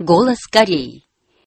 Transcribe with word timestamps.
Голос 0.00 0.48
Кореи. 0.50 1.04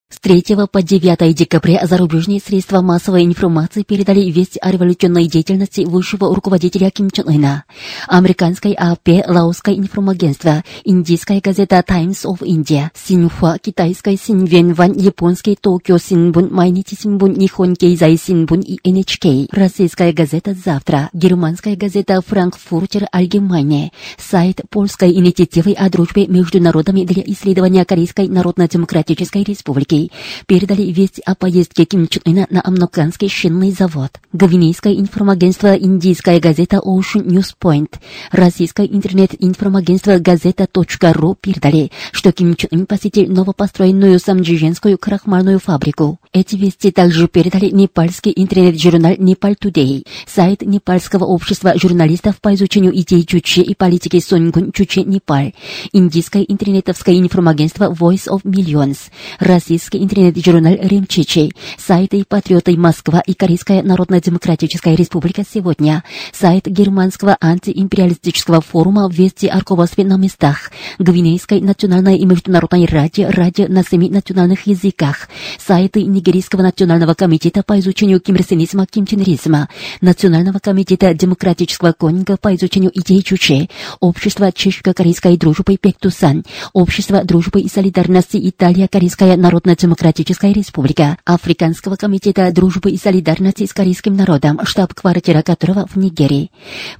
С 0.09 0.21
3 0.21 0.41
по 0.71 0.81
9 0.81 1.35
декабря 1.35 1.85
зарубежные 1.85 2.39
средства 2.39 2.79
массовой 2.79 3.25
информации 3.25 3.83
передали 3.83 4.21
весть 4.31 4.57
о 4.61 4.71
революционной 4.71 5.27
деятельности 5.27 5.81
высшего 5.81 6.33
руководителя 6.33 6.89
Ким 6.91 7.09
Чен 7.11 7.27
Ына. 7.27 7.65
Американское 8.07 8.73
АП, 8.73 9.09
Лаосское 9.27 9.75
информагентство, 9.75 10.63
индийская 10.85 11.41
газета 11.41 11.83
Times 11.85 12.23
of 12.23 12.39
India, 12.39 12.89
Синьхуа, 12.95 13.57
китайская 13.57 14.15
Синьвенван, 14.15 14.93
японский 14.93 15.57
Токио 15.59 15.97
Синбун, 15.97 16.53
Майнити 16.53 16.95
Синбун, 16.95 17.33
Нихон 17.33 17.75
Кейзай 17.75 18.17
Синбун 18.17 18.61
и 18.61 18.77
NHK, 18.89 19.49
российская 19.51 20.13
газета 20.13 20.55
«Завтра», 20.55 21.09
германская 21.11 21.75
газета 21.75 22.21
Франкфуртер 22.25 23.07
Альгемайне, 23.11 23.91
сайт 24.17 24.61
польской 24.69 25.11
инициативы 25.11 25.73
о 25.73 25.89
дружбе 25.89 26.27
между 26.27 26.61
народами 26.61 27.03
для 27.03 27.23
исследования 27.23 27.83
Корейской 27.83 28.29
Народно-Демократической 28.29 29.43
Республики 29.43 29.96
передали 30.45 30.83
весть 30.83 31.19
о 31.25 31.35
поездке 31.35 31.85
Ким 31.85 32.07
Чен 32.07 32.21
Ына 32.25 32.47
на 32.49 32.61
американский 32.61 33.29
шинный 33.29 33.71
завод. 33.71 34.11
Гвинейское 34.33 34.93
информагентство 34.93 35.75
«Индийская 35.75 36.39
газета 36.39 36.77
Ocean 36.77 37.25
News 37.25 37.53
Point», 37.59 37.95
российское 38.31 38.85
интернет-информагентство 38.85 40.19
«Газета.ру» 40.19 41.35
передали, 41.39 41.91
что 42.11 42.31
Ким 42.31 42.55
Чен 42.55 42.69
Ын 42.71 42.85
посетил 42.85 43.31
новопостроенную 43.31 44.19
самджиженскую 44.19 44.97
крахмальную 44.97 45.59
фабрику. 45.59 46.19
Эти 46.33 46.55
вести 46.55 46.91
также 46.91 47.27
передали 47.27 47.69
непальский 47.69 48.33
интернет-журнал 48.35 49.15
«Непаль 49.17 49.55
Тудей», 49.55 50.05
сайт 50.27 50.61
Непальского 50.61 51.25
общества 51.25 51.73
журналистов 51.75 52.39
по 52.41 52.53
изучению 52.53 52.95
идей 52.97 53.25
Чучи 53.25 53.61
и 53.61 53.73
политики 53.73 54.19
Сонгун 54.19 54.71
Чучи 54.71 54.99
Непаль, 54.99 55.53
индийское 55.93 56.43
интернетовское 56.43 57.17
информагентство 57.17 57.91
Voice 57.91 58.27
of 58.27 58.43
Millions, 58.43 58.97
российский 59.39 59.86
российский 59.87 60.03
интернет-журнал 60.03 60.75
«Римчичи», 60.81 61.53
сайты 61.77 62.25
«Патриоты 62.27 62.75
Москва» 62.77 63.21
и 63.25 63.33
Корейская 63.33 63.81
Народно-Демократическая 63.83 64.95
Республика 64.95 65.43
сегодня, 65.49 66.03
сайт 66.33 66.65
германского 66.65 67.37
антиимпериалистического 67.39 68.59
форума 68.59 69.09
«Вести 69.09 69.47
о 69.47 69.59
руководстве 69.59 70.03
на 70.03 70.17
местах», 70.17 70.71
Гвинейской 70.99 71.61
национальной 71.61 72.17
и 72.17 72.25
международной 72.25 72.85
радио 72.85 73.29
«Радио 73.29 73.67
на 73.69 73.83
семи 73.83 74.09
национальных 74.09 74.67
языках», 74.67 75.29
сайты 75.57 76.03
Нигерийского 76.03 76.63
национального 76.63 77.13
комитета 77.13 77.63
по 77.63 77.79
изучению 77.79 78.19
кимрсенизма, 78.19 78.87
кимченризма, 78.87 79.69
Национального 80.01 80.59
комитета 80.59 81.13
демократического 81.13 81.93
конинга 81.93 82.35
по 82.35 82.53
изучению 82.55 82.91
идей 82.93 83.21
Чуче, 83.23 83.69
Общество 84.01 84.51
чешско-корейской 84.51 85.37
дружбы 85.37 85.77
Пектусан, 85.77 86.43
Общество 86.73 87.23
дружбы 87.23 87.61
и 87.61 87.69
солидарности 87.69 88.37
Италия 88.41 88.89
Корейская 88.89 89.37
народная 89.37 89.76
Демократическая 89.77 90.51
Республика, 90.51 91.17
Африканского 91.23 91.95
комитета 91.95 92.51
дружбы 92.51 92.91
и 92.91 92.97
солидарности 92.97 93.65
с 93.65 93.73
корейским 93.73 94.15
народом, 94.15 94.59
штаб-квартира 94.63 95.41
которого 95.41 95.87
в 95.87 95.95
Нигерии. 95.95 96.51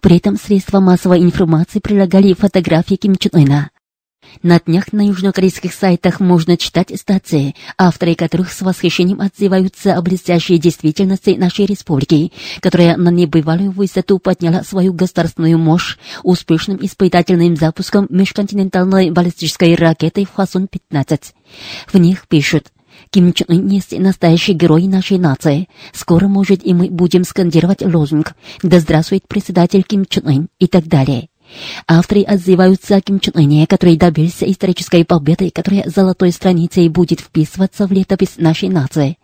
При 0.02 0.18
этом 0.18 0.38
средства 0.38 0.80
массовой 0.80 1.22
информации 1.22 1.80
прилагали 1.80 2.34
фотографии 2.34 2.96
Ким 2.96 3.16
Чен 3.16 3.32
Ына. 3.34 3.70
На 4.44 4.60
днях 4.60 4.94
на 4.94 5.08
южнокорейских 5.08 5.74
сайтах 5.74 6.20
можно 6.20 6.58
читать 6.58 6.92
статьи, 7.00 7.56
авторы 7.78 8.16
которых 8.16 8.52
с 8.52 8.62
восхищением 8.62 9.22
отзываются 9.22 9.96
о 9.96 10.02
блестящей 10.02 10.58
действительности 10.58 11.32
нашей 11.32 11.66
республики, 11.66 12.32
которая 12.62 12.98
на 12.98 13.10
небывалую 13.10 13.72
высоту 13.72 14.20
подняла 14.20 14.64
свою 14.64 14.94
государственную 14.94 15.58
мощь 15.58 15.98
успешным 16.24 16.78
испытательным 16.82 17.56
запуском 17.56 18.08
межконтинентальной 18.10 19.12
баллистической 19.12 19.76
ракеты 19.76 20.26
Хвасон-15. 20.26 21.22
В 21.88 21.98
них 21.98 22.28
пишут 22.28 22.68
Ким 23.10 23.34
Чен 23.34 23.48
Ын 23.50 23.68
есть 23.68 23.98
настоящий 23.98 24.54
герой 24.54 24.88
нашей 24.88 25.18
нации. 25.18 25.68
Скоро, 25.94 26.28
может, 26.28 26.66
и 26.66 26.74
мы 26.74 26.90
будем 26.90 27.24
скандировать 27.24 27.82
лозунг 27.82 28.34
«Да 28.64 28.80
здравствует 28.80 29.28
председатель 29.28 29.84
Ким 29.84 30.06
Чен 30.06 30.28
Ын» 30.28 30.48
и 30.60 30.68
так 30.68 30.88
далее. 30.88 31.30
Авторы 31.88 32.24
отзываются 32.24 32.96
о 32.96 33.02
Ким 33.02 33.20
Чен 33.20 33.34
Ыне, 33.36 33.68
который 33.68 33.98
добился 33.98 34.50
исторической 34.50 35.06
победы, 35.06 35.50
которая 35.50 35.90
золотой 35.90 36.32
страницей 36.32 36.90
будет 36.90 37.20
вписываться 37.20 37.88
в 37.88 37.92
летопись 37.92 38.38
нашей 38.38 38.70
нации. 38.70 39.18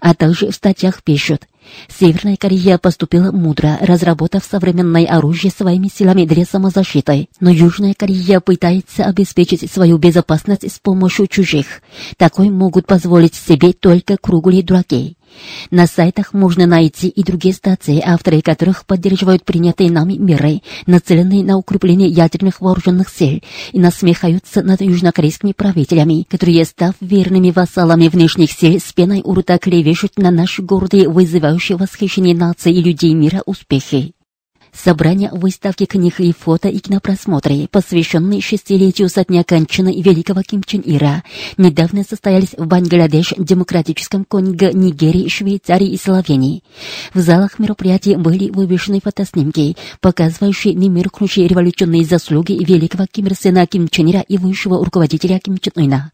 А 0.00 0.14
также 0.14 0.50
в 0.50 0.54
статьях 0.54 1.02
пишут, 1.02 1.46
Северная 1.88 2.36
Корея 2.36 2.78
поступила 2.78 3.32
мудро, 3.32 3.78
разработав 3.80 4.44
современное 4.44 5.06
оружие 5.06 5.50
своими 5.50 5.88
силами 5.88 6.24
для 6.24 6.44
самозащиты, 6.44 7.28
но 7.40 7.50
Южная 7.50 7.94
Корея 7.94 8.40
пытается 8.40 9.04
обеспечить 9.04 9.70
свою 9.70 9.98
безопасность 9.98 10.70
с 10.70 10.78
помощью 10.78 11.26
чужих. 11.26 11.82
Такой 12.16 12.50
могут 12.50 12.86
позволить 12.86 13.34
себе 13.34 13.72
только 13.72 14.16
круглые 14.16 14.62
дураки. 14.62 15.17
На 15.70 15.86
сайтах 15.86 16.32
можно 16.32 16.66
найти 16.66 17.08
и 17.08 17.22
другие 17.22 17.54
статьи, 17.54 18.02
авторы 18.04 18.40
которых 18.42 18.86
поддерживают 18.86 19.44
принятые 19.44 19.90
нами 19.90 20.14
меры, 20.14 20.62
нацеленные 20.86 21.44
на 21.44 21.56
укрепление 21.56 22.08
ядерных 22.08 22.60
вооруженных 22.60 23.08
сил, 23.08 23.40
и 23.72 23.78
насмехаются 23.78 24.62
над 24.62 24.80
южнокорейскими 24.80 25.52
правителями, 25.52 26.26
которые, 26.28 26.64
став 26.64 26.94
верными 27.00 27.50
вассалами 27.50 28.08
внешних 28.08 28.52
сил, 28.52 28.78
с 28.80 28.92
пеной 28.92 29.22
у 29.24 29.34
рта 29.34 29.58
клевещут 29.58 30.18
на 30.18 30.30
наши 30.30 30.62
гордые, 30.62 31.08
вызывающие 31.08 31.78
восхищение 31.78 32.34
нации 32.34 32.72
и 32.72 32.82
людей 32.82 33.14
мира 33.14 33.42
успехи. 33.46 34.12
Собрание 34.72 35.30
выставки 35.32 35.86
книг 35.86 36.20
и 36.20 36.32
фото 36.32 36.68
и 36.68 36.78
кинопросмотры, 36.78 37.68
посвященные 37.70 38.40
шестилетию 38.40 39.08
со 39.08 39.24
дня 39.24 39.42
кончины 39.44 40.00
великого 40.00 40.42
Ким 40.42 40.62
Чен 40.62 40.82
Ира, 40.84 41.22
недавно 41.56 42.04
состоялись 42.04 42.54
в 42.56 42.66
Бангладеш, 42.66 43.34
Демократическом 43.36 44.24
Конго, 44.24 44.72
Нигерии, 44.72 45.28
Швейцарии 45.28 45.88
и 45.88 45.98
Словении. 45.98 46.62
В 47.14 47.20
залах 47.20 47.58
мероприятий 47.58 48.16
были 48.16 48.50
вывешены 48.50 49.00
фотоснимки, 49.02 49.76
показывающие 50.00 50.74
немеркнущие 50.74 51.48
революционные 51.48 52.04
заслуги 52.04 52.52
великого 52.52 53.06
Ким 53.10 53.26
Ир 53.26 53.34
Сена 53.34 53.66
Ким 53.66 53.88
Чен 53.88 54.10
Ира 54.10 54.20
и 54.20 54.38
высшего 54.38 54.84
руководителя 54.84 55.38
Ким 55.38 55.58
Чен 55.58 55.72
Ына. 55.76 56.12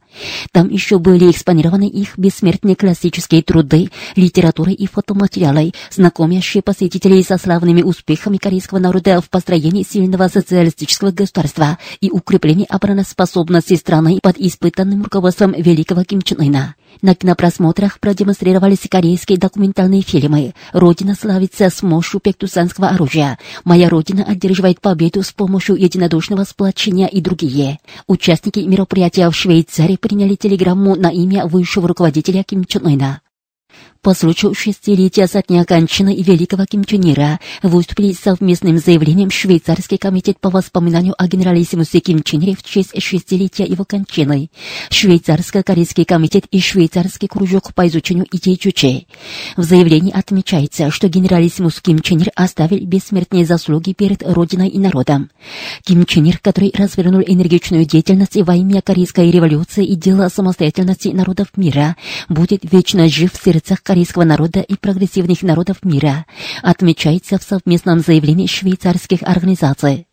Там 0.53 0.71
еще 0.71 0.99
были 0.99 1.31
экспонированы 1.31 1.89
их 1.89 2.17
бессмертные 2.17 2.77
классические 2.77 3.43
труды, 3.43 3.91
литературы 4.17 4.73
и 4.73 4.87
фотоматериалы, 4.87 5.73
знакомящие 5.91 6.63
посетителей 6.63 7.23
со 7.23 7.37
славными 7.37 7.83
успехами 7.83 8.39
корейского 8.45 8.79
народа 8.79 9.23
в 9.23 9.31
построении 9.31 9.83
сильного 9.83 10.29
социалистического 10.29 11.13
государства 11.13 11.79
и 12.03 12.11
укреплении 12.11 12.67
обороноспособности 12.69 13.75
страны 13.75 14.19
под 14.23 14.37
испытанным 14.39 15.03
руководством 15.03 15.53
великого 15.53 16.05
Ким 16.05 16.21
Чен 16.21 16.43
Ына. 16.43 16.75
На 17.01 17.15
кинопросмотрах 17.15 17.99
продемонстрировались 18.01 18.87
корейские 18.91 19.39
документальные 19.39 20.03
фильмы 20.03 20.53
«Родина 20.75 21.15
славится 21.15 21.71
с 21.71 21.83
мощью 21.83 22.21
пектусанского 22.21 22.89
оружия», 22.89 23.39
«Моя 23.65 23.89
Родина 23.89 24.25
одерживает 24.25 24.83
победу 24.83 25.23
с 25.23 25.33
помощью 25.33 25.77
единодушного 25.77 26.45
сплочения» 26.45 27.07
и 27.07 27.23
другие. 27.23 27.79
Участники 28.07 28.59
мероприятия 28.59 29.31
в 29.31 29.35
Швейцарии 29.35 29.97
приняли 29.97 30.35
телеграмму 30.35 30.97
на 30.97 31.09
имя 31.09 31.47
высшего 31.47 31.89
руководителя 31.89 32.43
Ким 32.43 32.67
Чен 32.67 32.87
Ына. 32.87 33.23
По 34.05 34.13
случаю 34.13 34.53
шестилетия 34.53 35.27
со 35.27 35.41
дня 35.41 35.65
кончины 35.65 36.15
великого 36.15 36.65
Ира 36.65 37.41
выступили 37.63 38.13
совместным 38.13 38.77
заявлением 38.77 39.31
Швейцарский 39.31 39.97
комитет 39.97 40.39
по 40.39 40.51
воспоминанию 40.51 41.15
о 41.17 41.27
генералиссимусе 41.27 42.01
Ире 42.01 42.55
в 42.55 42.63
честь 42.63 43.01
шестилетия 43.03 43.65
его 43.65 43.87
кончины, 43.87 44.51
Швейцарско-корейский 44.91 46.05
комитет 46.05 46.45
и 46.51 46.61
Швейцарский 46.61 47.29
кружок 47.29 47.73
по 47.73 47.87
изучению 47.87 48.27
идей 48.31 48.59
Чуче. 48.59 49.07
В 49.57 49.63
заявлении 49.63 50.13
отмечается, 50.13 50.91
что 50.91 51.09
генералиссимус 51.09 51.81
Ким 51.81 52.01
Чен 52.01 52.19
Ир 52.19 52.31
оставил 52.35 52.85
бессмертные 52.85 53.47
заслуги 53.47 53.95
перед 53.95 54.23
Родиной 54.23 54.69
и 54.69 54.79
народом. 54.79 55.31
Ким 55.83 56.05
Чен 56.05 56.27
Ир, 56.27 56.41
который 56.43 56.71
развернул 56.77 57.23
энергичную 57.23 57.87
деятельность 57.87 58.37
во 58.37 58.55
имя 58.55 58.83
Корейской 58.83 59.31
революции 59.31 59.87
и 59.87 59.95
дела 59.95 60.29
самостоятельности 60.29 61.09
народов 61.09 61.49
мира, 61.57 61.97
будет 62.29 62.71
вечно 62.71 63.09
жив 63.09 63.33
в 63.33 63.43
сердцах 63.65 63.83
корейского 63.83 64.25
народа 64.25 64.61
и 64.61 64.77
прогрессивных 64.77 65.43
народов 65.43 65.79
мира, 65.85 66.27
отмечается 66.63 67.39
в 67.39 67.43
совместном 67.43 68.01
заявлении 68.01 68.47
швейцарских 68.47 69.23
организаций. 69.23 70.07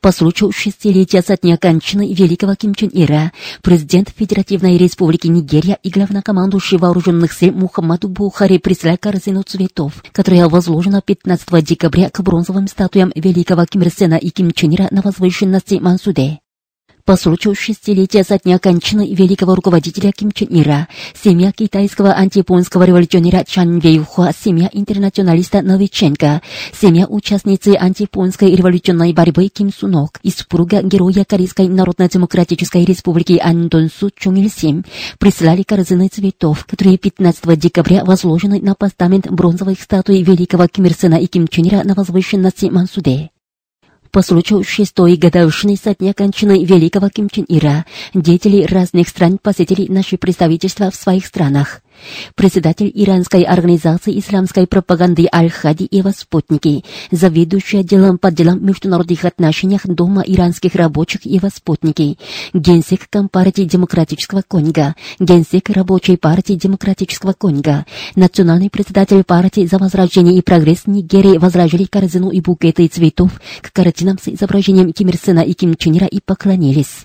По 0.00 0.12
случаю 0.12 0.52
шестилетия 0.52 1.22
со 1.22 1.36
дня 1.36 1.56
кончины 1.56 2.12
великого 2.12 2.54
Ким 2.54 2.74
Чен 2.74 2.90
Ира, 2.92 3.32
президент 3.62 4.10
Федеративной 4.14 4.76
Республики 4.76 5.26
Нигерия 5.26 5.78
и 5.82 5.90
главнокомандующий 5.90 6.76
вооруженных 6.76 7.32
сил 7.32 7.52
Мухаммаду 7.52 8.08
Бухари 8.08 8.58
прислал 8.58 8.98
корзину 8.98 9.42
цветов, 9.42 10.04
которая 10.12 10.48
возложена 10.48 11.00
15 11.00 11.64
декабря 11.64 12.10
к 12.10 12.20
бронзовым 12.20 12.68
статуям 12.68 13.10
великого 13.16 13.64
Ким 13.64 13.82
Ир 13.82 14.16
и 14.20 14.30
Ким 14.30 14.52
Чен 14.52 14.74
Ира 14.74 14.88
на 14.90 15.00
возвышенности 15.00 15.76
Мансуде. 15.80 16.40
По 17.06 17.16
случаю 17.16 17.54
шестилетия 17.54 18.24
со 18.24 18.36
дня 18.36 18.58
кончины 18.58 19.14
великого 19.14 19.54
руководителя 19.54 20.10
Ким 20.10 20.32
Чен 20.32 20.48
Ира, 20.50 20.88
семья 21.14 21.52
китайского 21.52 22.12
антияпонского 22.12 22.82
революционера 22.82 23.44
Чан 23.46 23.78
Вейхуа, 23.78 24.32
семья 24.36 24.68
интернационалиста 24.72 25.62
Новиченко, 25.62 26.42
семья 26.72 27.06
участницы 27.06 27.76
антияпонской 27.78 28.56
революционной 28.56 29.12
борьбы 29.12 29.46
Ким 29.46 29.72
Сунок 29.72 30.18
и 30.24 30.30
супруга 30.30 30.82
героя 30.82 31.24
Корейской 31.24 31.68
Народно-Демократической 31.68 32.84
Республики 32.84 33.40
Андон 33.40 33.88
Су 33.88 34.10
Чун 34.10 34.34
Ил 34.34 34.50
Сим 34.50 34.84
прислали 35.20 35.62
корзины 35.62 36.08
цветов, 36.08 36.64
которые 36.64 36.98
15 36.98 37.56
декабря 37.56 38.04
возложены 38.04 38.60
на 38.60 38.74
постамент 38.74 39.30
бронзовых 39.30 39.80
статуй 39.80 40.24
великого 40.24 40.66
Ким 40.66 40.86
Ир 40.86 40.94
Сена 40.94 41.14
и 41.14 41.28
Ким 41.28 41.46
Чен 41.46 41.68
Ира 41.68 41.84
на 41.84 41.94
возвышенности 41.94 42.66
Мансуде 42.66 43.30
по 44.16 44.22
случаю 44.22 44.64
шестой 44.64 45.16
годовщины 45.16 45.76
со 45.76 45.94
дня 45.94 46.14
кончины 46.14 46.64
великого 46.64 47.10
Ким 47.10 47.28
Чен 47.28 47.44
Ира, 47.48 47.84
деятели 48.14 48.64
разных 48.64 49.10
стран 49.10 49.36
посетили 49.36 49.92
наши 49.92 50.16
представительства 50.16 50.90
в 50.90 50.94
своих 50.94 51.26
странах. 51.26 51.82
Председатель 52.34 52.90
иранской 52.94 53.42
организации 53.42 54.18
исламской 54.18 54.66
пропаганды 54.66 55.26
Аль-Хади 55.32 55.84
и 55.84 55.98
его 55.98 56.10
спутники, 56.10 56.84
заведующий 57.10 57.78
отделом 57.78 58.18
по 58.18 58.30
делам 58.30 58.64
международных 58.64 59.24
отношениях 59.24 59.86
Дома 59.86 60.22
иранских 60.22 60.74
рабочих 60.74 61.26
и 61.26 61.34
его 61.34 61.48
спутники, 61.48 62.18
генсек 62.52 63.08
Компартии 63.08 63.62
Демократического 63.62 64.42
Конго, 64.46 64.94
генсек 65.18 65.70
Рабочей 65.70 66.16
партии 66.16 66.54
Демократического 66.54 67.32
Конго, 67.32 67.86
национальный 68.14 68.70
председатель 68.70 69.24
партии 69.24 69.66
за 69.66 69.78
возрождение 69.78 70.38
и 70.38 70.42
прогресс 70.42 70.86
Нигерии 70.86 71.38
возражали 71.38 71.84
корзину 71.84 72.30
и 72.30 72.40
букеты 72.40 72.86
цветов 72.88 73.40
к 73.60 73.72
картинам 73.72 74.18
с 74.18 74.28
изображением 74.28 74.92
Ким 74.92 75.08
Ир 75.08 75.16
Сена 75.16 75.40
и 75.40 75.52
Ким 75.54 75.74
Чен 75.76 75.96
Ира 75.96 76.06
и 76.06 76.20
поклонились. 76.20 77.04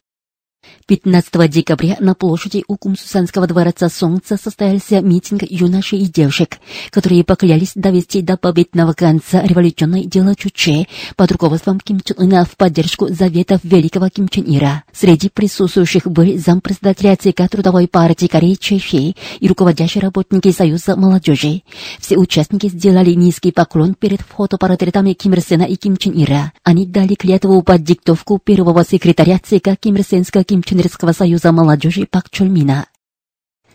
15 0.91 1.49
декабря 1.49 1.95
на 2.01 2.15
площади 2.15 2.65
у 2.67 2.75
Кумсусанского 2.75 3.47
дворца 3.47 3.87
Солнца 3.87 4.35
состоялся 4.35 4.99
митинг 4.99 5.41
юношей 5.49 5.99
и 5.99 6.05
девушек, 6.05 6.57
которые 6.89 7.23
поклялись 7.23 7.71
довести 7.75 8.21
до 8.21 8.35
победного 8.35 8.91
конца 8.91 9.41
революционное 9.41 10.03
дело 10.03 10.35
Чуче 10.35 10.87
под 11.15 11.31
руководством 11.31 11.79
Ким 11.79 12.01
Чен 12.01 12.17
Ына 12.19 12.43
в 12.43 12.57
поддержку 12.57 13.07
заветов 13.07 13.61
великого 13.63 14.09
Ким 14.09 14.27
Чен 14.27 14.43
Ира. 14.45 14.83
Среди 14.91 15.29
присутствующих 15.29 16.07
были 16.07 16.35
зампредседателя 16.35 17.15
ЦК 17.15 17.49
Трудовой 17.49 17.87
партии 17.87 18.27
Кореи 18.27 18.55
Чехии 18.55 19.15
и 19.39 19.47
руководящие 19.47 20.01
работники 20.01 20.51
Союза 20.51 20.97
молодежи. 20.97 21.61
Все 22.01 22.17
участники 22.17 22.67
сделали 22.67 23.11
низкий 23.11 23.53
поклон 23.53 23.93
перед 23.93 24.19
фотопортретами 24.23 25.13
Ким 25.13 25.35
Ир 25.35 25.39
Сена 25.39 25.63
и 25.63 25.77
Ким 25.77 25.95
Чен 25.95 26.21
Ира. 26.21 26.51
Они 26.65 26.85
дали 26.85 27.13
клятву 27.13 27.61
под 27.61 27.81
диктовку 27.81 28.39
первого 28.39 28.83
секретаря 28.83 29.39
ЦК 29.39 29.79
Ким 29.79 29.95
Ир 29.95 30.03
Сенского 30.03 30.43
Ким 30.43 30.61
Чен 30.61 30.80
Ирского 30.81 31.11
союза 31.11 31.51
молодежи 31.51 32.07
Пак 32.09 32.29
Чульмина. 32.31 32.87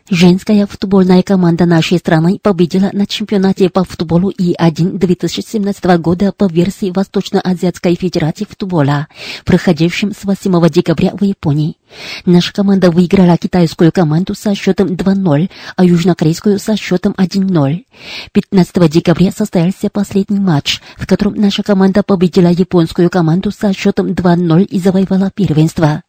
Женская 0.09 0.67
футбольная 0.67 1.23
команда 1.25 1.67
нашей 1.67 1.99
страны 1.99 2.39
победила 2.41 2.91
на 2.93 3.07
чемпионате 3.07 3.69
по 3.69 3.83
футболу 3.83 4.31
И-1 4.31 4.99
2017 4.99 5.85
года 5.99 6.31
по 6.31 6.47
версии 6.47 6.93
Восточно-Азиатской 6.93 7.97
Федерации 7.97 8.45
футбола, 8.45 9.09
проходившем 9.45 10.13
с 10.13 10.23
8 10.23 10.69
декабря 10.69 11.11
в 11.13 11.25
Японии. 11.25 11.77
Наша 12.25 12.53
команда 12.53 12.93
выиграла 12.93 13.37
китайскую 13.37 13.91
команду 13.91 14.37
со 14.37 14.55
счетом 14.55 14.89
2-0, 14.89 15.51
а 15.75 15.85
южнокорейскую 15.85 16.61
со 16.61 16.77
счетом 16.77 17.13
1-0. 17.19 17.85
15 18.31 18.91
декабря 18.91 19.33
состоялся 19.33 19.91
последний 19.91 20.41
матч, 20.41 20.81
в 20.97 21.07
котором 21.09 21.35
наша 21.35 21.65
команда 21.65 22.05
победила 22.05 22.49
японскую 22.49 23.11
команду 23.11 23.51
со 23.51 23.73
счетом 23.73 24.09
2-0 24.09 24.65
и 24.65 24.79
завоевала 24.79 25.33
первенство 25.33 26.03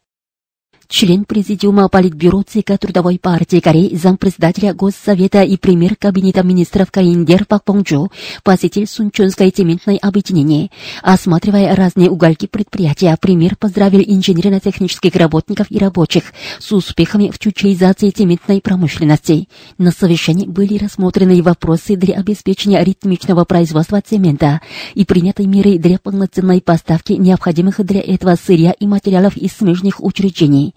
член 0.87 1.25
Президиума 1.25 1.89
Политбюро 1.89 2.43
ЦК 2.43 2.77
Трудовой 2.79 3.19
партии 3.19 3.59
Кореи, 3.59 3.95
зампредседателя 3.95 4.73
Госсовета 4.73 5.43
и 5.43 5.57
премьер 5.57 5.95
Кабинета 5.95 6.43
министров 6.43 6.91
Каиндер 6.91 7.45
Пак 7.45 7.63
Понджу 7.63 8.11
посетил 8.43 8.87
Сунчонское 8.87 9.51
цементное 9.51 9.97
объединение. 9.97 10.69
Осматривая 11.01 11.75
разные 11.75 12.09
угольки 12.09 12.47
предприятия, 12.47 13.15
премьер 13.19 13.55
поздравил 13.55 13.99
инженерно-технических 13.99 15.15
работников 15.15 15.67
и 15.69 15.77
рабочих 15.77 16.33
с 16.59 16.71
успехами 16.71 17.31
в 17.31 17.39
чучеизации 17.39 18.09
цементной 18.09 18.61
промышленности. 18.61 19.49
На 19.77 19.91
совещании 19.91 20.45
были 20.45 20.77
рассмотрены 20.77 21.41
вопросы 21.43 21.95
для 21.95 22.15
обеспечения 22.15 22.83
ритмичного 22.83 23.43
производства 23.43 24.01
цемента 24.01 24.61
и 24.95 25.03
приняты 25.05 25.45
меры 25.47 25.77
для 25.77 25.99
полноценной 25.99 26.61
поставки 26.61 27.13
необходимых 27.13 27.85
для 27.85 28.01
этого 28.01 28.35
сырья 28.35 28.71
и 28.71 28.87
материалов 28.87 29.35
из 29.35 29.51
смежных 29.51 30.03
учреждений. 30.03 30.73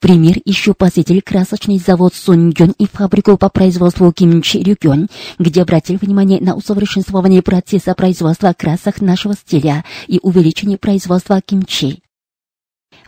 Пример 0.00 0.38
еще 0.44 0.74
посетил 0.74 1.20
красочный 1.24 1.78
завод 1.78 2.14
Суньгён 2.14 2.74
и 2.78 2.86
фабрику 2.86 3.36
по 3.36 3.48
производству 3.48 4.12
кимчи 4.12 4.58
Рюгён, 4.58 5.08
где 5.38 5.62
обратил 5.62 5.98
внимание 6.00 6.40
на 6.40 6.54
усовершенствование 6.54 7.42
процесса 7.42 7.94
производства 7.94 8.52
красок 8.56 9.00
нашего 9.00 9.34
стиля 9.34 9.84
и 10.06 10.18
увеличение 10.22 10.78
производства 10.78 11.40
кимчи. 11.40 12.02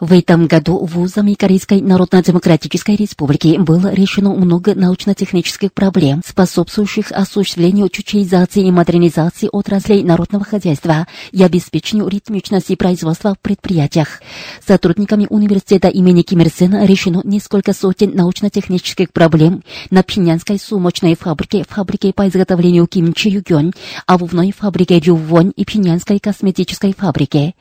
В 0.05 0.13
этом 0.13 0.49
году 0.49 0.85
вузами 0.85 1.33
Корейской 1.33 1.81
Народно-Демократической 1.81 2.95
Республики 2.95 3.57
было 3.57 3.91
решено 3.91 4.35
много 4.35 4.75
научно-технических 4.75 5.73
проблем, 5.73 6.21
способствующих 6.27 7.11
осуществлению 7.11 7.89
чучеизации 7.89 8.67
и 8.67 8.71
модернизации 8.71 9.49
отраслей 9.51 10.03
народного 10.03 10.45
хозяйства 10.45 11.07
и 11.33 11.43
обеспечению 11.43 12.09
ритмичности 12.09 12.75
производства 12.75 13.35
в 13.35 13.39
предприятиях. 13.39 14.21
Сотрудниками 14.67 15.27
университета 15.31 15.89
имени 15.89 16.21
Ким 16.21 16.43
Ир 16.43 16.51
Сена 16.51 16.85
решено 16.85 17.23
несколько 17.25 17.73
сотен 17.73 18.15
научно-технических 18.15 19.11
проблем 19.11 19.63
на 19.89 20.03
Пинянской 20.03 20.59
сумочной 20.59 21.17
фабрике, 21.17 21.65
фабрике 21.67 22.13
по 22.13 22.29
изготовлению 22.29 22.87
кимчи 22.89 23.29
Югён, 23.29 23.73
обувной 24.07 24.53
фабрике 24.53 25.01
Рювон 25.01 25.49
и 25.57 25.65
Пинянской 25.65 26.19
косметической 26.19 26.93
фабрике. 26.93 27.55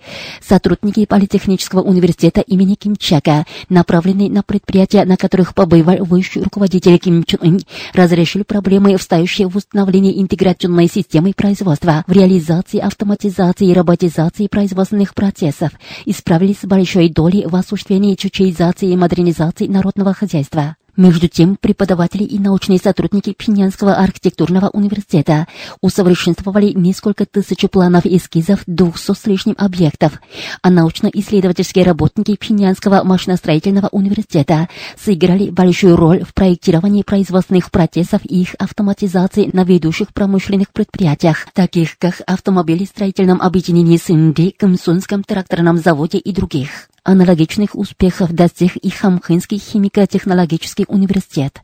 Сотрудники 0.46 1.06
Политехнического 1.06 1.82
университета 1.82 2.33
университета 2.34 2.42
имени 2.42 2.76
Ким 2.76 2.96
Чака, 2.96 3.46
направленный 3.70 4.30
на 4.30 4.44
предприятия, 4.44 5.06
на 5.06 5.18
которых 5.18 5.54
побывал 5.54 6.04
высший 6.06 6.44
руководитель 6.44 6.98
Ким 6.98 7.24
Чен 7.24 7.40
Ын, 7.42 7.60
разрешили 7.94 8.44
проблемы, 8.44 8.98
встающие 8.98 9.48
в 9.48 9.56
установлении 9.56 10.22
интеграционной 10.22 10.88
системы 10.88 11.34
производства, 11.34 12.04
в 12.08 12.12
реализации 12.12 12.80
автоматизации 12.80 13.68
и 13.68 13.74
роботизации 13.74 14.48
производственных 14.48 15.14
процессов, 15.14 15.72
и 16.06 16.14
справились 16.14 16.60
с 16.62 16.66
большой 16.66 17.10
долей 17.10 17.46
в 17.46 17.56
осуществлении 17.56 18.16
чучеизации 18.16 18.92
и 18.92 18.98
модернизации 18.98 19.68
народного 19.68 20.14
хозяйства. 20.14 20.76
Между 20.96 21.28
тем, 21.28 21.58
преподаватели 21.60 22.24
и 22.24 22.38
научные 22.38 22.78
сотрудники 22.78 23.34
Пинянского 23.34 23.96
архитектурного 23.96 24.70
университета 24.70 25.48
усовершенствовали 25.82 26.72
несколько 26.74 27.26
тысяч 27.26 27.68
планов 27.72 28.06
и 28.06 28.18
эскизов 28.18 28.62
двухсот 28.68 29.18
с 29.18 29.26
лишним 29.26 29.56
объектов, 29.58 30.22
а 30.62 30.70
научно-исследовательские 30.70 31.84
работники 31.84 32.36
Пинянского 32.36 33.04
машиностроительного 33.04 33.90
университета 33.92 34.70
сыграли 34.96 35.50
большую 35.50 35.96
роль 35.96 36.24
в 36.24 36.36
проектировании 36.36 37.02
производственных 37.02 37.72
процессов 37.72 38.22
и 38.24 38.42
их 38.42 38.56
автоматизации 38.60 39.50
на 39.52 39.64
ведущих 39.64 40.14
промышленных 40.14 40.72
предприятиях, 40.72 41.48
таких 41.54 41.98
как 41.98 42.22
автомобилестроительном 42.28 43.42
объединении 43.42 43.98
Синди, 43.98 44.52
Камсунском 44.52 45.24
тракторном 45.24 45.80
заводе 45.80 46.20
и 46.20 46.32
других. 46.32 46.93
Аналогичных 47.06 47.76
успехов 47.76 48.32
достиг 48.32 48.78
и 48.78 48.90
Хамхынский 48.90 49.58
химико-технологический 49.58 50.86
университет. 50.88 51.62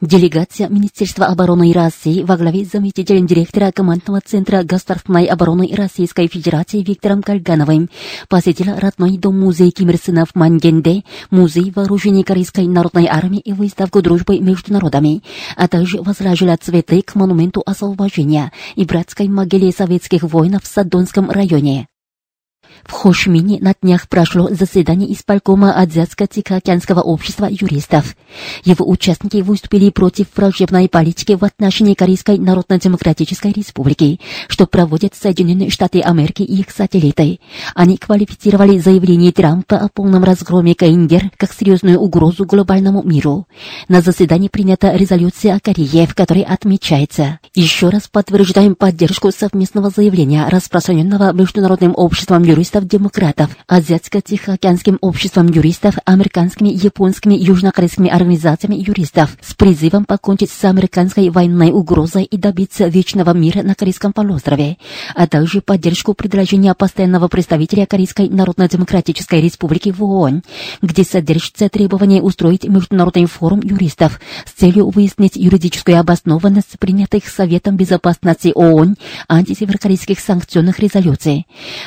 Делегация 0.00 0.68
Министерства 0.68 1.26
обороны 1.26 1.72
России 1.72 2.22
во 2.22 2.36
главе 2.36 2.64
с 2.64 2.70
заместителем 2.70 3.26
директора 3.26 3.72
командного 3.72 4.20
центра 4.20 4.62
государственной 4.62 5.24
обороны 5.24 5.68
Российской 5.74 6.28
Федерации 6.28 6.84
Виктором 6.84 7.20
Кальгановым 7.20 7.90
посетила 8.28 8.78
родной 8.78 9.18
дом 9.18 9.40
музей 9.40 9.72
Ким 9.72 9.90
Ир 9.90 9.96
Сена 9.96 10.24
в 10.24 10.36
Мангенде, 10.36 11.02
музей 11.32 11.72
вооружений 11.74 12.22
Корейской 12.22 12.68
народной 12.68 13.08
армии 13.08 13.40
и 13.40 13.52
выставку 13.52 14.02
дружбы 14.02 14.38
между 14.38 14.72
народами, 14.72 15.24
а 15.56 15.66
также 15.66 16.00
возложила 16.00 16.56
цветы 16.56 17.02
к 17.02 17.16
монументу 17.16 17.60
освобождения 17.66 18.52
и 18.76 18.84
братской 18.84 19.26
могиле 19.26 19.72
советских 19.72 20.22
воинов 20.22 20.62
в 20.62 20.68
Садонском 20.68 21.28
районе. 21.28 21.88
В 22.84 22.92
Хошмине 22.92 23.58
на 23.60 23.74
днях 23.80 24.08
прошло 24.08 24.48
заседание 24.48 25.12
исполкома 25.12 25.74
Азиатско-Тихоокеанского 25.82 27.00
общества 27.00 27.46
юристов. 27.50 28.16
Его 28.64 28.88
участники 28.88 29.38
выступили 29.38 29.90
против 29.90 30.28
враждебной 30.34 30.88
политики 30.88 31.32
в 31.32 31.44
отношении 31.44 31.94
Корейской 31.94 32.38
Народно-Демократической 32.38 33.52
Республики, 33.52 34.20
что 34.48 34.66
проводят 34.66 35.14
Соединенные 35.14 35.70
Штаты 35.70 36.00
Америки 36.00 36.42
и 36.42 36.60
их 36.60 36.70
сателлиты. 36.70 37.40
Они 37.74 37.96
квалифицировали 37.96 38.78
заявление 38.78 39.32
Трампа 39.32 39.76
о 39.76 39.88
полном 39.88 40.24
разгроме 40.24 40.74
КНДР 40.74 41.30
как 41.36 41.52
серьезную 41.52 41.98
угрозу 41.98 42.44
глобальному 42.44 43.02
миру. 43.02 43.46
На 43.88 44.00
заседании 44.00 44.48
принята 44.48 44.94
резолюция 44.94 45.56
о 45.56 45.60
Корее, 45.60 46.06
в 46.06 46.14
которой 46.14 46.42
отмечается. 46.42 47.38
Еще 47.54 47.88
раз 47.88 48.08
подтверждаем 48.08 48.74
поддержку 48.74 49.30
совместного 49.30 49.90
заявления, 49.90 50.46
распространенного 50.48 51.32
Международным 51.32 51.92
обществом 51.96 52.42
юристов 52.44 52.57
юристов-демократов, 52.58 53.56
Азиатско-Тихоокеанским 53.68 54.98
обществом 55.00 55.46
юристов, 55.46 55.94
американскими, 56.04 56.70
японскими, 56.70 57.34
южнокорейскими 57.34 58.10
организациями 58.10 58.74
юристов 58.74 59.36
с 59.40 59.54
призывом 59.54 60.04
покончить 60.04 60.50
с 60.50 60.64
американской 60.64 61.30
военной 61.30 61.70
угрозой 61.70 62.24
и 62.24 62.36
добиться 62.36 62.88
вечного 62.88 63.32
мира 63.32 63.62
на 63.62 63.76
Корейском 63.76 64.12
полуострове, 64.12 64.76
а 65.14 65.28
также 65.28 65.60
поддержку 65.60 66.14
предложения 66.14 66.74
постоянного 66.74 67.28
представителя 67.28 67.86
Корейской 67.86 68.28
Народно-Демократической 68.28 69.40
Республики 69.40 69.92
в 69.92 70.02
ООН, 70.02 70.42
где 70.82 71.04
содержится 71.04 71.68
требование 71.68 72.20
устроить 72.20 72.64
международный 72.64 73.26
форум 73.26 73.60
юристов 73.62 74.20
с 74.44 74.50
целью 74.58 74.90
выяснить 74.90 75.36
юридическую 75.36 76.00
обоснованность 76.00 76.76
принятых 76.80 77.28
Советом 77.28 77.76
Безопасности 77.76 78.50
ООН 78.52 78.96
антисеверокорейских 79.28 80.18
санкционных 80.18 80.80
резолюций. 80.80 81.46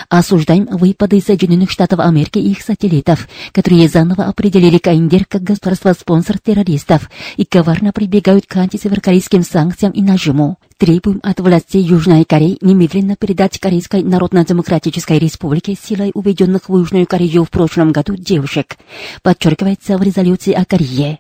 Осуждаем 0.10 0.61
выпады 0.65 1.22
Соединенных 1.22 1.72
Штатов 1.72 2.00
Америки 2.00 2.39
и 2.39 2.51
их 2.51 2.62
сателлитов, 2.62 3.27
которые 3.51 3.88
заново 3.88 4.25
определили 4.25 4.77
КНДР 4.77 5.25
как 5.27 5.44
государство-спонсор 5.44 6.38
террористов 6.39 7.10
и 7.38 7.46
коварно 7.46 7.91
прибегают 7.94 8.46
к 8.46 8.56
антисеверокорейским 8.58 9.44
санкциям 9.44 9.91
и 9.91 10.01
нажиму. 10.01 10.58
Требуем 10.77 11.20
от 11.24 11.39
властей 11.39 11.84
Южной 11.84 12.25
Кореи 12.25 12.58
немедленно 12.62 13.15
передать 13.15 13.60
Корейской 13.60 14.03
Народно-Демократической 14.03 15.20
Республике 15.20 15.75
силой 15.75 16.12
уведенных 16.13 16.70
в 16.70 16.77
Южную 16.77 17.06
Корею 17.06 17.44
в 17.44 17.50
прошлом 17.50 17.91
году 17.91 18.15
девушек, 18.15 18.77
подчеркивается 19.22 19.98
в 19.98 20.01
резолюции 20.01 20.53
о 20.53 20.65
Корее. 20.65 21.20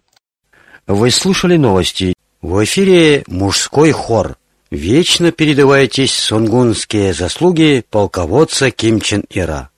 Вы 0.87 1.11
слушали 1.11 1.57
новости. 1.57 2.13
В 2.41 2.63
эфире 2.63 3.23
мужской 3.27 3.91
хор. 3.91 4.35
Вечно 4.71 5.33
передавайтесь 5.33 6.13
сунгунские 6.13 7.13
заслуги 7.13 7.83
полководца 7.89 8.71
Ким 8.71 9.01
Чен 9.01 9.25
Ира. 9.29 9.70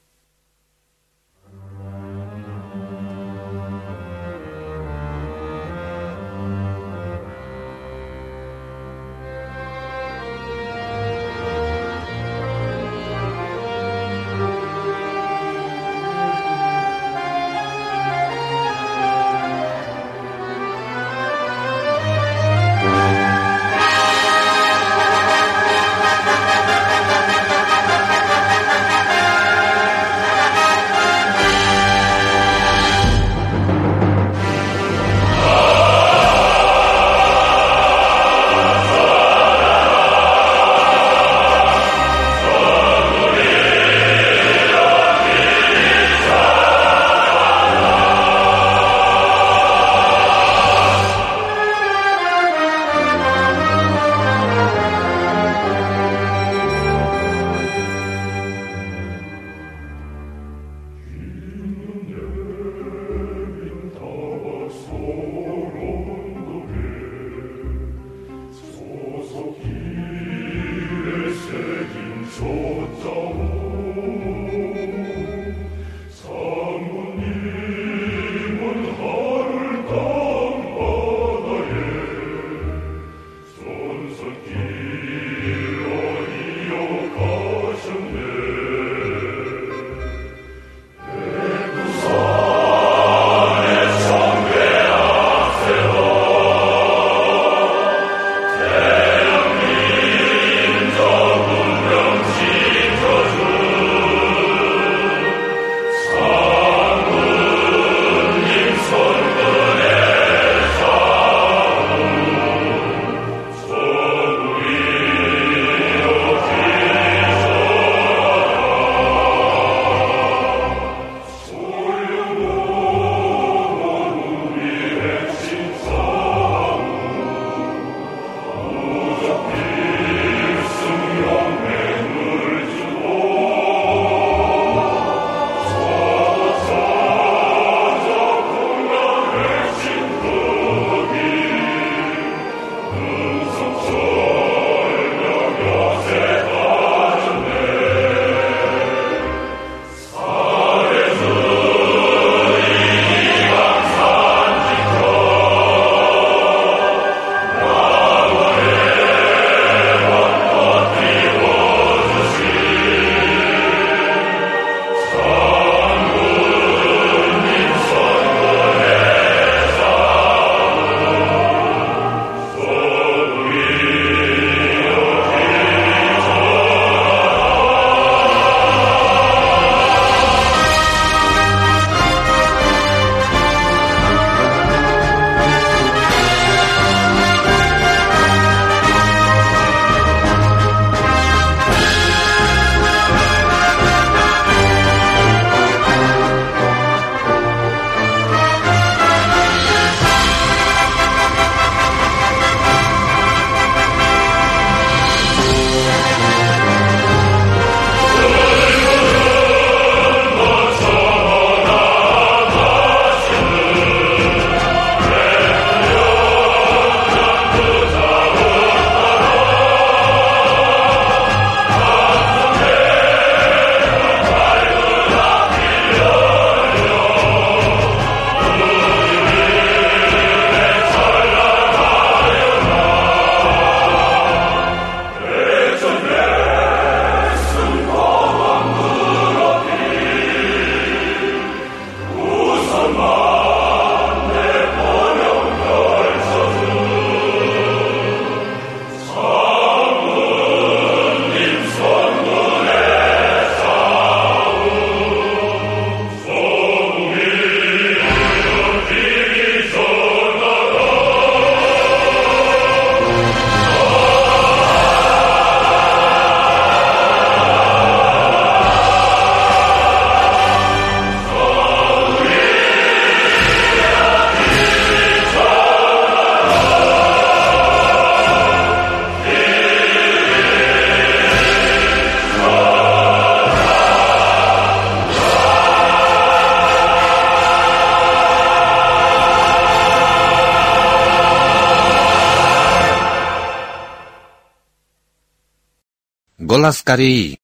«Голос 296.64 296.82
Кореи». 296.82 297.40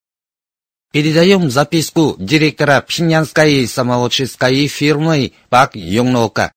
Передаем 0.94 1.52
записку 1.52 2.16
директора 2.18 2.80
Пхеньянской 2.80 3.68
самолоческой 3.68 4.68
фирмы 4.68 5.34
Пак 5.50 5.76
Йонгнока. 5.76 6.54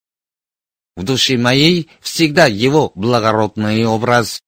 В 0.95 1.02
душе 1.02 1.37
моей 1.37 1.90
всегда 2.00 2.47
его 2.47 2.92
благородный 2.95 3.85
образ. 3.85 4.41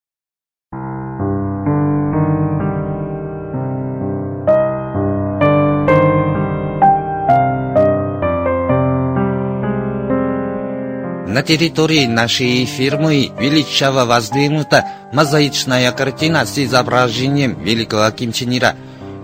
На 11.35 11.43
территории 11.43 12.07
нашей 12.07 12.65
фирмы 12.65 13.33
величаво 13.41 14.05
воздвигнута 14.05 14.85
мозаичная 15.13 15.91
картина 15.91 16.47
с 16.47 16.57
изображением 16.61 17.61
великого 17.61 18.09
Ким 18.13 18.31
Чен 18.31 18.57
Ира. 18.57 18.77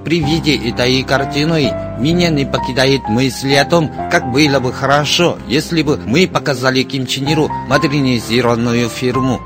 При 0.04 0.18
виде 0.18 0.56
этой 0.56 1.04
картины 1.04 1.72
меня 2.00 2.30
не 2.30 2.44
покидает 2.44 3.02
мысль 3.08 3.54
о 3.54 3.64
том, 3.64 3.92
как 4.10 4.32
было 4.32 4.58
бы 4.58 4.72
хорошо, 4.72 5.38
если 5.46 5.82
бы 5.82 6.00
мы 6.04 6.26
показали 6.26 6.82
Ким 6.82 7.06
Чен 7.06 7.28
Иру 7.28 7.48
модернизированную 7.68 8.88
фирму. 8.88 9.40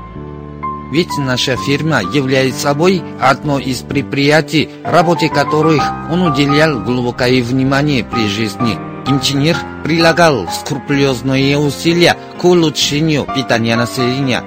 Ведь 0.91 1.15
наша 1.19 1.57
фирма 1.57 2.01
является 2.01 2.61
собой 2.61 3.03
одно 3.21 3.59
из 3.59 3.83
предприятий, 3.83 4.71
работе 4.83 5.29
которых 5.29 5.83
он 6.09 6.23
уделял 6.23 6.79
глубокое 6.79 7.43
внимание 7.43 8.03
при 8.03 8.27
жизни. 8.27 8.94
Ир 9.07 9.57
прилагал 9.83 10.47
скрупулезные 10.49 11.57
усилия 11.57 12.17
к 12.39 12.43
улучшению 12.43 13.25
питания 13.35 13.75
населения. 13.75 14.43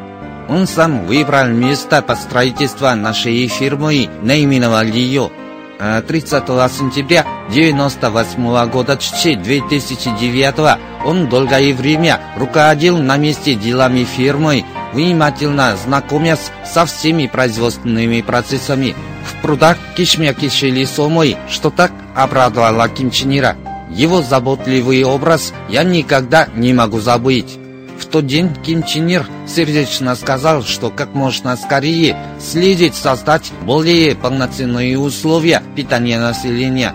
Он 0.49 0.67
сам 0.67 1.07
выбрал 1.07 1.49
место 1.49 2.03
под 2.03 2.19
строительство 2.19 2.95
нашей 2.95 3.47
фирмы, 3.49 4.09
наименовал 4.23 4.85
ее 4.85 5.31
30 5.79 6.47
сентября 6.73 7.21
1998 7.49 8.71
года 8.71 8.97
2009 8.97 10.79
он 11.05 11.29
долгое 11.29 11.73
время 11.73 12.21
руководил 12.37 12.99
на 12.99 13.17
месте 13.17 13.55
делами 13.55 14.03
фирмы, 14.03 14.65
внимательно 14.93 15.77
знакомясь 15.77 16.51
со 16.67 16.85
всеми 16.85 17.29
производственными 17.29 18.23
процессами. 18.23 18.97
В 19.25 19.41
прудах 19.41 19.77
кишмя 19.97 20.35
кишели 20.35 20.85
сомой, 20.85 21.37
что 21.49 21.71
так 21.71 21.93
обрадовало 22.17 22.89
Ким 22.89 23.13
Чен 23.13 23.39
Ира. 23.39 23.57
Его 23.91 24.23
заботливый 24.23 25.03
образ 25.05 25.53
я 25.69 25.83
никогда 25.83 26.49
не 26.55 26.73
могу 26.73 27.01
забыть. 27.01 27.59
В 27.99 28.07
тот 28.07 28.27
день 28.27 28.55
Ким 28.65 28.85
Чен 28.85 29.09
Ир 29.09 29.27
сердечно 29.47 30.15
сказал, 30.15 30.63
что 30.63 30.91
как 30.91 31.15
можно 31.15 31.57
скорее 31.57 32.17
следует 32.39 32.95
создать 32.95 33.51
более 33.63 34.15
полноценные 34.15 34.99
условия 34.99 35.63
питания 35.75 36.21
населения. 36.21 36.95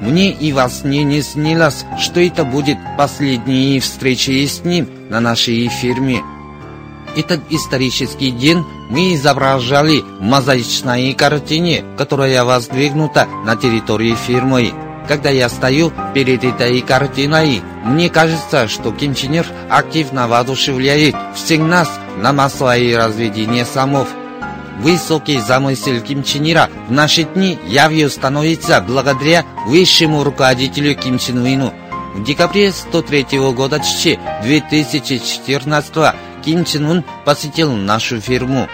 Мне 0.00 0.30
и 0.30 0.52
во 0.52 0.68
сне 0.70 1.02
не 1.02 1.20
снилось, 1.20 1.84
что 1.98 2.20
это 2.20 2.44
будет 2.44 2.78
последней 2.96 3.80
встречей 3.80 4.46
с 4.46 4.64
ним 4.64 4.88
на 5.10 5.20
нашей 5.20 5.68
фирме. 5.68 6.22
Этот 7.16 7.40
исторический 7.50 8.30
день 8.30 8.64
мы 8.88 9.14
изображали 9.14 10.00
в 10.00 10.22
мозаичной 10.22 11.12
картине, 11.12 11.84
которая 11.98 12.44
воздвигнута 12.44 13.26
на 13.44 13.56
территории 13.56 14.14
фирмы. 14.14 14.72
Когда 15.10 15.28
я 15.28 15.48
стою 15.48 15.92
перед 16.14 16.44
этой 16.44 16.80
картиной, 16.82 17.62
мне 17.82 18.08
кажется, 18.08 18.68
что 18.68 18.92
Ким 18.92 19.16
Чен 19.16 19.34
Ир 19.34 19.46
активно 19.68 20.28
воодушевляет 20.28 21.16
всех 21.34 21.62
нас 21.62 21.90
на 22.18 22.32
массовое 22.32 22.96
разведение 22.96 23.64
самов. 23.64 24.06
Высокий 24.78 25.40
замысел 25.40 26.00
Ким 26.00 26.22
Чен 26.22 26.48
Ира 26.48 26.70
в 26.86 26.92
наши 26.92 27.24
дни 27.24 27.58
явью 27.66 28.08
становится 28.08 28.80
благодаря 28.80 29.44
высшему 29.66 30.22
руководителю 30.22 30.94
Ким 30.94 31.18
Чен 31.18 31.38
Уину. 31.38 31.74
В 32.14 32.22
декабре 32.22 32.70
103 32.70 33.50
года 33.50 33.80
2014 33.80 36.14
Ким 36.44 36.64
Чен 36.64 36.86
Ун 36.86 37.04
посетил 37.24 37.72
нашу 37.72 38.20
фирму. 38.20 38.68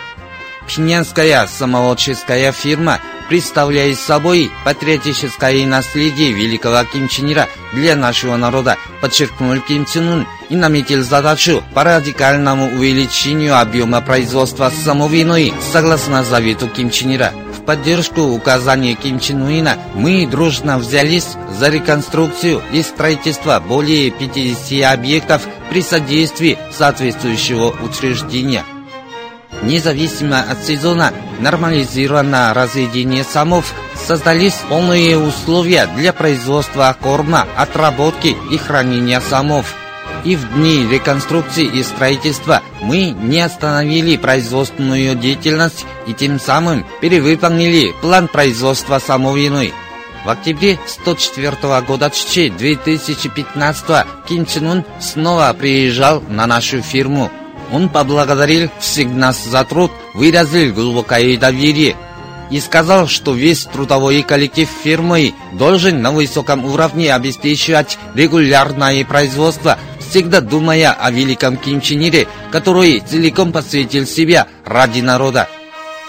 Пхеньянская 0.66 1.46
самолоческая 1.46 2.53
фирма 2.53 3.01
представляет 3.28 3.98
собой 3.98 4.50
патриотическое 4.64 5.66
наследие 5.66 6.32
великого 6.32 6.84
Ким 6.84 7.08
Чен 7.08 7.26
для 7.72 7.96
нашего 7.96 8.36
народа, 8.36 8.76
подчеркнул 9.00 9.60
Ким 9.60 9.84
Чен 9.84 10.08
Ун 10.08 10.26
и 10.48 10.56
наметил 10.56 11.02
задачу 11.02 11.62
по 11.74 11.84
радикальному 11.84 12.76
увеличению 12.76 13.58
объема 13.58 14.00
производства 14.00 14.70
самовиной 14.70 15.52
согласно 15.72 16.22
завету 16.22 16.68
Ким 16.68 16.90
Чен 16.90 17.16
Ира. 17.16 17.32
Поддержку 17.66 18.20
указания 18.20 18.94
Ким 18.94 19.18
Чен 19.18 19.42
Уина 19.42 19.76
мы 19.94 20.24
дружно 20.26 20.78
взялись 20.78 21.36
за 21.58 21.68
реконструкцию 21.68 22.62
и 22.72 22.80
строительство 22.82 23.58
более 23.58 24.12
50 24.12 24.92
объектов 24.92 25.42
при 25.68 25.82
содействии 25.82 26.58
соответствующего 26.70 27.74
учреждения. 27.82 28.64
Независимо 29.62 30.42
от 30.42 30.64
сезона, 30.64 31.12
нормализировано 31.40 32.53
разведение 32.55 33.25
самов, 33.25 33.72
создались 33.94 34.61
полные 34.68 35.18
условия 35.18 35.87
для 35.96 36.12
производства 36.12 36.96
корма, 37.01 37.46
отработки 37.57 38.37
и 38.51 38.59
хранения 38.59 39.20
самов. 39.20 39.75
И 40.25 40.35
в 40.35 40.55
дни 40.55 40.87
реконструкции 40.90 41.64
и 41.64 41.83
строительства 41.83 42.62
мы 42.81 43.11
не 43.11 43.40
остановили 43.40 44.16
производственную 44.16 45.14
деятельность 45.14 45.85
и 46.07 46.14
тем 46.14 46.40
самым 46.40 46.85
перевыполнили 47.01 47.94
план 48.01 48.29
производства 48.29 48.99
самовиной. 48.99 49.72
В 50.25 50.31
октябре 50.31 50.79
104 50.88 51.83
года 51.83 52.11
2015 52.11 54.07
Ким 54.27 54.44
Чен 54.46 54.85
снова 54.99 55.55
приезжал 55.57 56.20
на 56.29 56.46
нашу 56.49 56.83
фирму. 56.83 57.31
Он 57.72 57.88
поблагодарил 57.88 58.70
всех 58.81 59.09
нас 59.09 59.44
за 59.44 59.64
труд, 59.64 59.90
выразил 60.14 60.72
глубокое 60.72 61.37
доверие 61.37 61.96
и 62.50 62.61
сказал, 62.61 63.09
что 63.09 63.35
весь 63.35 63.64
трудовой 63.64 64.22
коллектив 64.22 64.68
фирмы 64.85 65.35
должен 65.52 66.00
на 66.00 66.12
высоком 66.12 66.64
уровне 66.64 67.12
обеспечивать 67.14 67.98
регулярное 68.14 69.05
производство, 69.05 69.79
всегда 69.98 70.40
думая 70.40 70.92
о 70.92 71.11
великом 71.11 71.57
Ким 71.57 71.81
Чен 71.81 72.00
Ире, 72.02 72.29
который 72.52 73.00
целиком 73.00 73.52
посвятил 73.52 74.07
себя 74.07 74.46
ради 74.64 75.00
народа. 75.00 75.48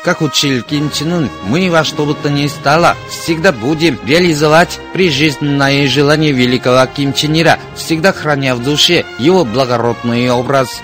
Как 0.03 0.21
учил 0.21 0.61
Ким 0.61 0.91
Чен 0.91 1.11
Ун, 1.11 1.29
мы 1.47 1.69
во 1.69 1.83
что 1.83 2.05
бы 2.05 2.13
то 2.13 2.29
ни 2.29 2.47
стало 2.47 2.95
всегда 3.09 3.51
будем 3.51 3.99
реализовать 4.05 4.79
прижизненное 4.93 5.87
желание 5.87 6.31
великого 6.31 6.85
Ким 6.85 7.13
Чен 7.13 7.37
Ира, 7.37 7.57
всегда 7.75 8.13
храня 8.13 8.55
в 8.55 8.63
душе 8.63 9.03
его 9.19 9.43
благородный 9.43 10.29
образ. 10.29 10.81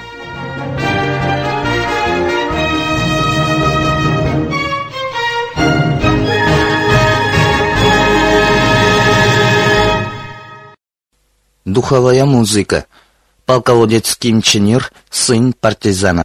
Духовая 11.74 12.24
музыка. 12.26 12.86
Полководец 13.48 14.16
Ким 14.16 14.44
Чен 14.44 14.68
Ир, 14.68 14.92
сын 15.10 15.54
партизана. 15.54 16.24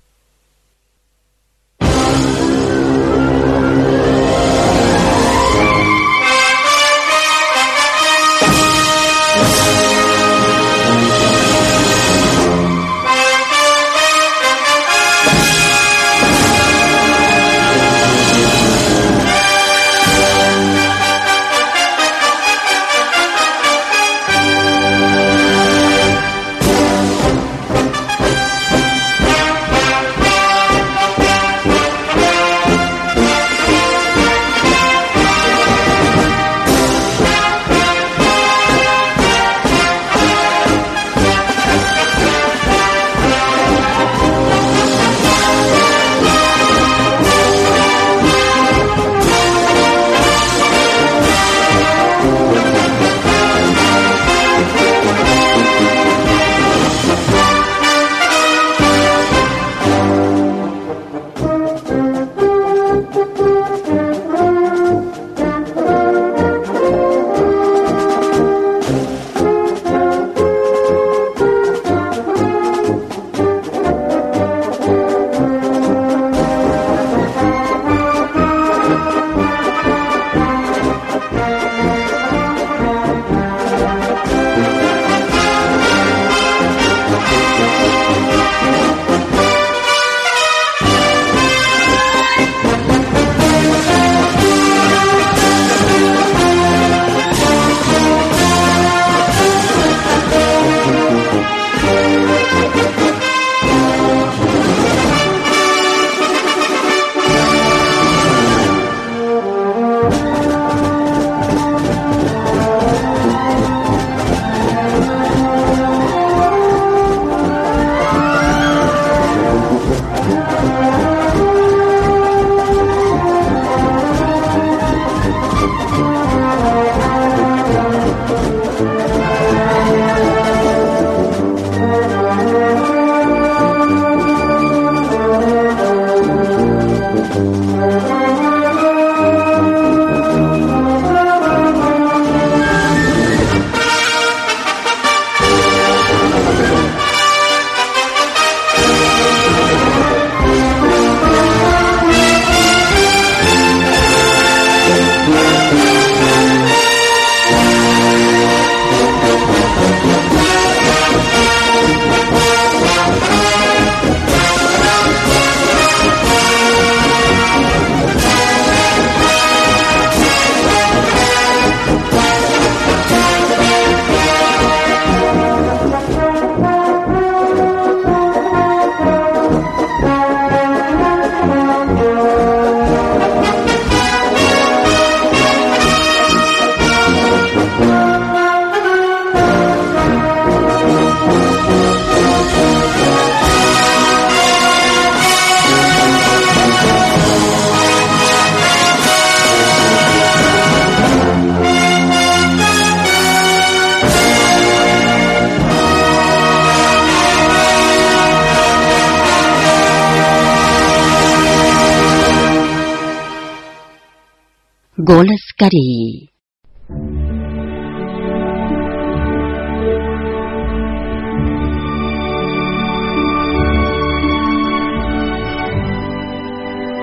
Голос 215.09 215.41
Кореи. 215.57 216.29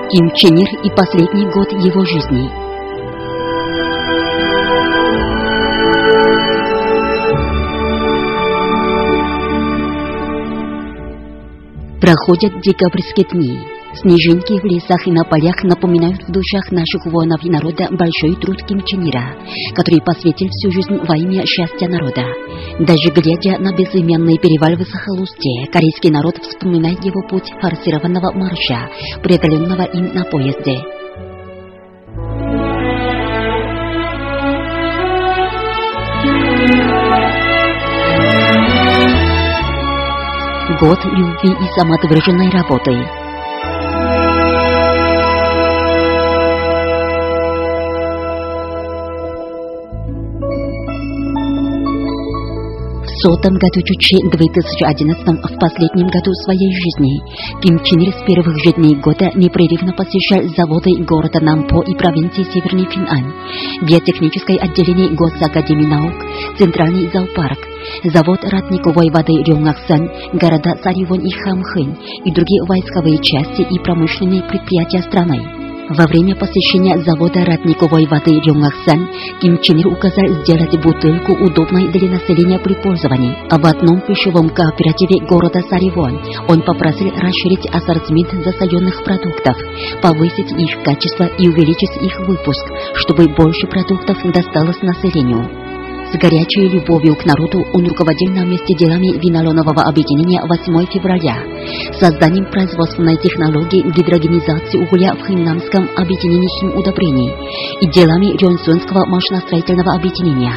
Ким 0.08 0.30
Чен 0.36 0.56
Ир 0.56 0.68
и 0.84 0.90
последний 0.90 1.50
год 1.50 1.72
его 1.72 2.04
жизни. 2.04 2.48
Проходят 12.00 12.60
декабрьские 12.60 13.26
дни. 13.32 13.75
Снежинки 14.06 14.52
в 14.60 14.64
лесах 14.64 15.04
и 15.08 15.10
на 15.10 15.24
полях 15.24 15.64
напоминают 15.64 16.22
в 16.22 16.30
душах 16.30 16.70
наших 16.70 17.06
воинов 17.06 17.42
и 17.42 17.50
народа 17.50 17.88
большой 17.90 18.36
труд 18.36 18.62
Ким 18.62 18.80
Чен 18.82 19.02
Ира, 19.02 19.34
который 19.74 20.00
посвятил 20.00 20.46
всю 20.48 20.70
жизнь 20.70 20.96
во 21.08 21.16
имя 21.16 21.44
счастья 21.44 21.88
народа. 21.88 22.22
Даже 22.78 23.10
глядя 23.10 23.58
на 23.58 23.74
безымянный 23.74 24.38
перевал 24.38 24.76
в 24.76 24.86
Сахалусте, 24.86 25.66
корейский 25.72 26.10
народ 26.10 26.36
вспоминает 26.40 27.04
его 27.04 27.20
путь 27.28 27.50
форсированного 27.60 28.30
марша, 28.30 28.88
преодоленного 29.24 29.82
им 29.82 30.14
на 30.14 30.22
поезде. 30.22 30.78
Год 40.78 41.04
любви 41.06 41.50
и 41.50 41.80
самоотверженной 41.80 42.50
работы. 42.50 43.25
Году 53.34 53.82
Чучи 53.82 54.16
2011 54.30 55.26
в 55.26 55.58
последнем 55.58 56.06
году 56.08 56.32
своей 56.44 56.70
жизни 56.70 57.20
Ким 57.60 57.82
Чен 57.82 58.00
Ир 58.00 58.12
с 58.12 58.24
первых 58.24 58.56
же 58.62 58.72
дней 58.72 58.94
года 58.96 59.30
непрерывно 59.34 59.92
посещал 59.92 60.42
заводы 60.56 60.94
города 61.04 61.40
Нампо 61.40 61.82
и 61.82 61.94
провинции 61.96 62.44
Северный 62.44 62.86
Финань, 62.86 63.32
биотехническое 63.82 64.58
отделение 64.58 65.10
Госакадемии 65.16 65.86
наук, 65.86 66.14
Центральный 66.56 67.10
зоопарк, 67.10 67.58
завод 68.04 68.44
родниковой 68.44 69.10
воды 69.10 69.42
Рёнгаксан, 69.42 70.08
города 70.34 70.76
Саривон 70.84 71.20
и 71.20 71.30
Хамхын 71.32 71.98
и 72.24 72.30
другие 72.30 72.62
войсковые 72.62 73.18
части 73.18 73.62
и 73.62 73.78
промышленные 73.80 74.42
предприятия 74.44 75.02
страны. 75.02 75.65
Во 75.88 76.04
время 76.08 76.34
посещения 76.34 76.98
завода 76.98 77.44
родниковой 77.44 78.06
воды 78.06 78.40
Рёнгаксан 78.40 79.08
Ким 79.40 79.58
Чен 79.62 79.78
Ир 79.78 79.86
указал 79.86 80.26
сделать 80.42 80.76
бутылку 80.82 81.32
удобной 81.32 81.86
для 81.92 82.10
населения 82.10 82.58
при 82.58 82.74
пользовании. 82.74 83.36
А 83.50 83.58
в 83.58 83.64
одном 83.64 84.00
пищевом 84.00 84.48
кооперативе 84.50 85.24
города 85.26 85.60
Саривон 85.70 86.20
он 86.48 86.62
попросил 86.62 87.10
расширить 87.10 87.66
ассортимент 87.66 88.32
засоенных 88.44 89.04
продуктов, 89.04 89.56
повысить 90.02 90.50
их 90.58 90.82
качество 90.82 91.24
и 91.38 91.48
увеличить 91.48 91.96
их 92.02 92.18
выпуск, 92.26 92.64
чтобы 92.94 93.28
больше 93.28 93.68
продуктов 93.68 94.18
досталось 94.32 94.82
населению. 94.82 95.65
С 96.11 96.17
горячей 96.17 96.67
любовью 96.67 97.15
к 97.15 97.25
народу 97.25 97.65
он 97.73 97.87
руководил 97.87 98.33
на 98.33 98.43
месте 98.43 98.73
делами 98.75 99.17
винолонового 99.17 99.83
объединения 99.83 100.41
8 100.43 100.85
февраля, 100.91 101.37
созданием 101.99 102.51
производственной 102.51 103.15
технологии 103.15 103.81
гидрогенизации 103.95 104.79
угля 104.79 105.15
в 105.15 105.25
Хиннамском 105.25 105.87
объединении 105.95 106.49
химудобрений 106.59 107.31
и 107.79 107.87
делами 107.87 108.35
Рёнсонского 108.37 109.05
машиностроительного 109.05 109.95
объединения. 109.95 110.53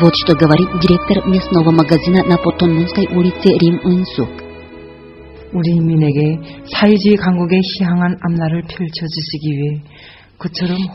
Вот 0.00 0.16
что 0.16 0.34
говорит 0.34 0.68
директор 0.82 1.24
местного 1.28 1.70
магазина 1.70 2.24
на 2.24 2.36
Потонмунской 2.36 3.06
улице 3.06 3.56
Рим 3.56 3.78
Унсук. 3.84 4.44
우리 5.54 5.70
인민에게 5.70 6.64
사회주의 6.66 7.14
강국의 7.14 7.60
희망한 7.60 8.18
앞날을 8.20 8.62
펼쳐주시기 8.66 9.50
위해 9.52 9.82
그처럼 9.82 10.17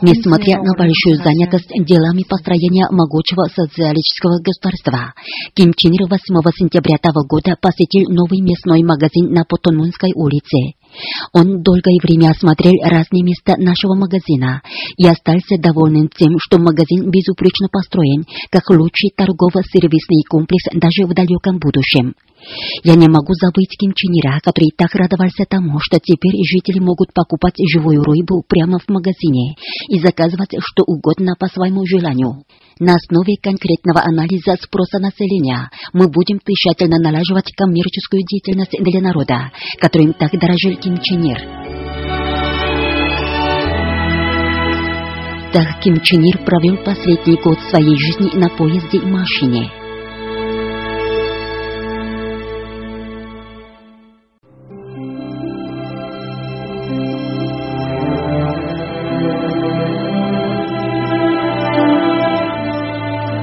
Несмотря 0.01 0.57
на 0.57 0.73
большую 0.75 1.17
занятость 1.17 1.69
делами 1.85 2.23
построения 2.27 2.87
могучего 2.89 3.45
социалистического 3.53 4.41
государства, 4.41 5.13
Ким 5.53 5.73
Чен 5.73 5.93
Ир 5.93 6.09
8 6.09 6.19
сентября 6.57 6.97
того 6.97 7.21
года 7.27 7.55
посетил 7.61 8.09
новый 8.09 8.41
мясной 8.41 8.81
магазин 8.81 9.31
на 9.31 9.45
Потонмунской 9.45 10.13
улице. 10.15 10.73
Он 11.33 11.61
долгое 11.61 11.99
время 12.01 12.31
осмотрел 12.31 12.73
разные 12.83 13.23
места 13.23 13.55
нашего 13.57 13.95
магазина 13.95 14.61
и 14.97 15.05
остался 15.05 15.57
доволен 15.59 16.09
тем, 16.09 16.37
что 16.39 16.57
магазин 16.57 17.11
безупречно 17.11 17.67
построен, 17.71 18.25
как 18.49 18.69
лучший 18.69 19.11
торгово-сервисный 19.15 20.23
комплекс 20.27 20.65
даже 20.73 21.05
в 21.05 21.13
далеком 21.13 21.59
будущем. 21.59 22.15
Я 22.83 22.95
не 22.95 23.07
могу 23.07 23.33
забыть 23.33 23.77
Ким 23.77 23.93
который 24.43 24.71
так 24.77 24.93
радовался 24.93 25.45
тому, 25.47 25.79
что 25.79 25.99
теперь 25.99 26.35
жители 26.45 26.79
могут 26.79 27.13
покупать 27.13 27.55
живую 27.67 28.03
рыбу 28.03 28.43
прямо 28.47 28.79
в 28.79 28.87
магазине 28.89 29.55
и 29.89 29.99
заказывать 29.99 30.55
что 30.59 30.83
угодно 30.83 31.35
по 31.39 31.47
своему 31.47 31.85
желанию. 31.85 32.43
На 32.79 32.95
основе 32.95 33.35
конкретного 33.41 34.01
анализа 34.01 34.55
спроса 34.61 34.99
населения 34.99 35.69
мы 35.93 36.09
будем 36.09 36.39
тщательно 36.45 36.97
налаживать 36.99 37.51
коммерческую 37.55 38.23
деятельность 38.27 38.75
для 38.79 39.01
народа, 39.01 39.51
которым 39.79 40.13
так 40.13 40.31
дорожил 40.31 40.75
Ким. 40.77 40.95
Так 45.53 45.79
Ким 45.81 46.01
Чен 46.01 46.23
Ир 46.23 46.43
провел 46.43 46.77
последний 46.83 47.41
год 47.41 47.57
своей 47.69 47.95
жизни 47.97 48.37
на 48.37 48.49
поезде 48.49 48.97
и 48.97 49.05
машине. 49.05 49.84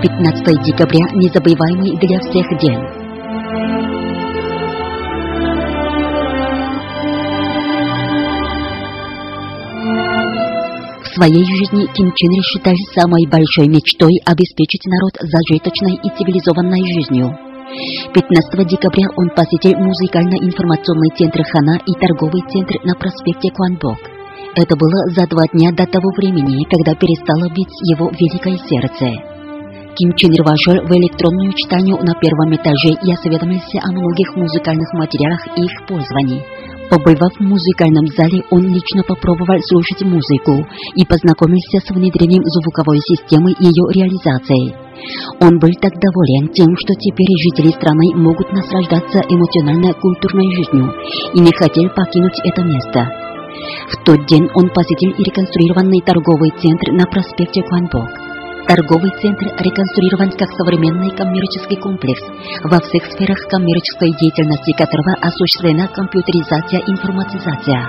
Пятнадцатое 0.02 0.56
декабря– 0.64 1.06
незабываемый 1.14 1.96
для 1.96 2.18
всех 2.18 2.42
день. 2.58 2.82
В 11.04 11.14
своей 11.14 11.44
жизни 11.44 11.86
Ким 11.94 12.10
Чен 12.16 12.32
Ир 12.32 12.42
считает 12.42 12.82
самой 12.98 13.28
большой 13.30 13.68
мечтой 13.68 14.18
обеспечить 14.26 14.82
народ 14.86 15.14
зажиточной 15.22 15.94
и 15.94 16.08
цивилизованной 16.18 16.82
жизнью. 16.94 17.38
15 18.12 18.66
декабря 18.66 19.06
он 19.14 19.30
посетил 19.30 19.78
музыкально-информационный 19.78 21.14
центр 21.16 21.44
Хана 21.44 21.78
и 21.86 21.94
торговый 21.94 22.42
центр 22.50 22.74
на 22.82 22.96
проспекте 22.96 23.52
Куанбок. 23.54 23.98
Это 24.56 24.74
было 24.74 24.98
за 25.14 25.28
два 25.28 25.46
дня 25.52 25.70
до 25.70 25.86
того 25.86 26.10
времени, 26.16 26.64
когда 26.64 26.96
перестало 26.96 27.48
бить 27.54 27.70
его 27.86 28.10
великое 28.10 28.58
сердце. 28.66 29.31
Ким 29.96 30.14
Чен 30.16 30.32
Ир 30.32 30.42
вошел 30.42 30.74
в 30.86 30.90
электронную 30.96 31.52
читальню 31.52 31.98
на 32.00 32.14
первом 32.14 32.54
этаже 32.56 32.96
и 33.04 33.12
осведомился 33.12 33.76
о 33.82 33.92
многих 33.92 34.34
музыкальных 34.36 34.90
материалах 34.94 35.40
и 35.56 35.64
их 35.64 35.86
пользовании. 35.86 36.42
Побывав 36.88 37.32
в 37.36 37.40
музыкальном 37.40 38.06
зале, 38.16 38.42
он 38.50 38.72
лично 38.72 39.02
попробовал 39.02 39.60
слушать 39.60 40.00
музыку 40.02 40.64
и 40.94 41.04
познакомился 41.04 41.80
с 41.84 41.90
внедрением 41.90 42.44
звуковой 42.44 43.00
системы 43.00 43.52
и 43.52 43.64
ее 43.64 43.84
реализацией. 43.92 44.74
Он 45.40 45.58
был 45.58 45.72
так 45.80 45.92
доволен 46.00 46.48
тем, 46.52 46.76
что 46.76 46.94
теперь 46.94 47.32
жители 47.44 47.72
страны 47.72 48.16
могут 48.16 48.50
наслаждаться 48.52 49.20
эмоционально-культурной 49.28 50.54
жизнью 50.56 50.92
и 51.34 51.40
не 51.40 51.52
хотел 51.52 51.88
покинуть 51.90 52.40
это 52.44 52.62
место. 52.62 53.08
В 53.92 54.04
тот 54.04 54.26
день 54.26 54.48
он 54.54 54.70
посетил 54.70 55.12
реконструированный 55.18 56.00
торговый 56.00 56.50
центр 56.60 56.92
на 56.92 57.04
проспекте 57.06 57.62
Куанбок. 57.62 58.31
Торговый 58.68 59.10
центр 59.20 59.46
реконструирован 59.58 60.30
как 60.38 60.48
современный 60.56 61.10
коммерческий 61.16 61.76
комплекс, 61.76 62.22
во 62.64 62.78
всех 62.80 63.04
сферах 63.12 63.38
коммерческой 63.50 64.12
деятельности 64.18 64.72
которого 64.72 65.18
осуществлена 65.20 65.88
компьютеризация 65.88 66.80
и 66.80 66.90
информатизация. 66.90 67.82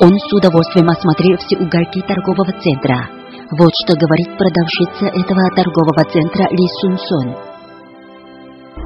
Он 0.00 0.12
с 0.16 0.32
удовольствием 0.32 0.88
осмотрел 0.88 1.36
все 1.38 1.56
уголки 1.58 2.00
торгового 2.02 2.52
центра. 2.60 3.08
Вот 3.58 3.72
что 3.84 3.94
говорит 3.94 4.36
продавщица 4.38 5.06
этого 5.06 5.42
торгового 5.54 6.04
центра 6.08 6.48
Ли 6.48 6.66
Сун 6.80 6.96
Сон. 6.98 7.49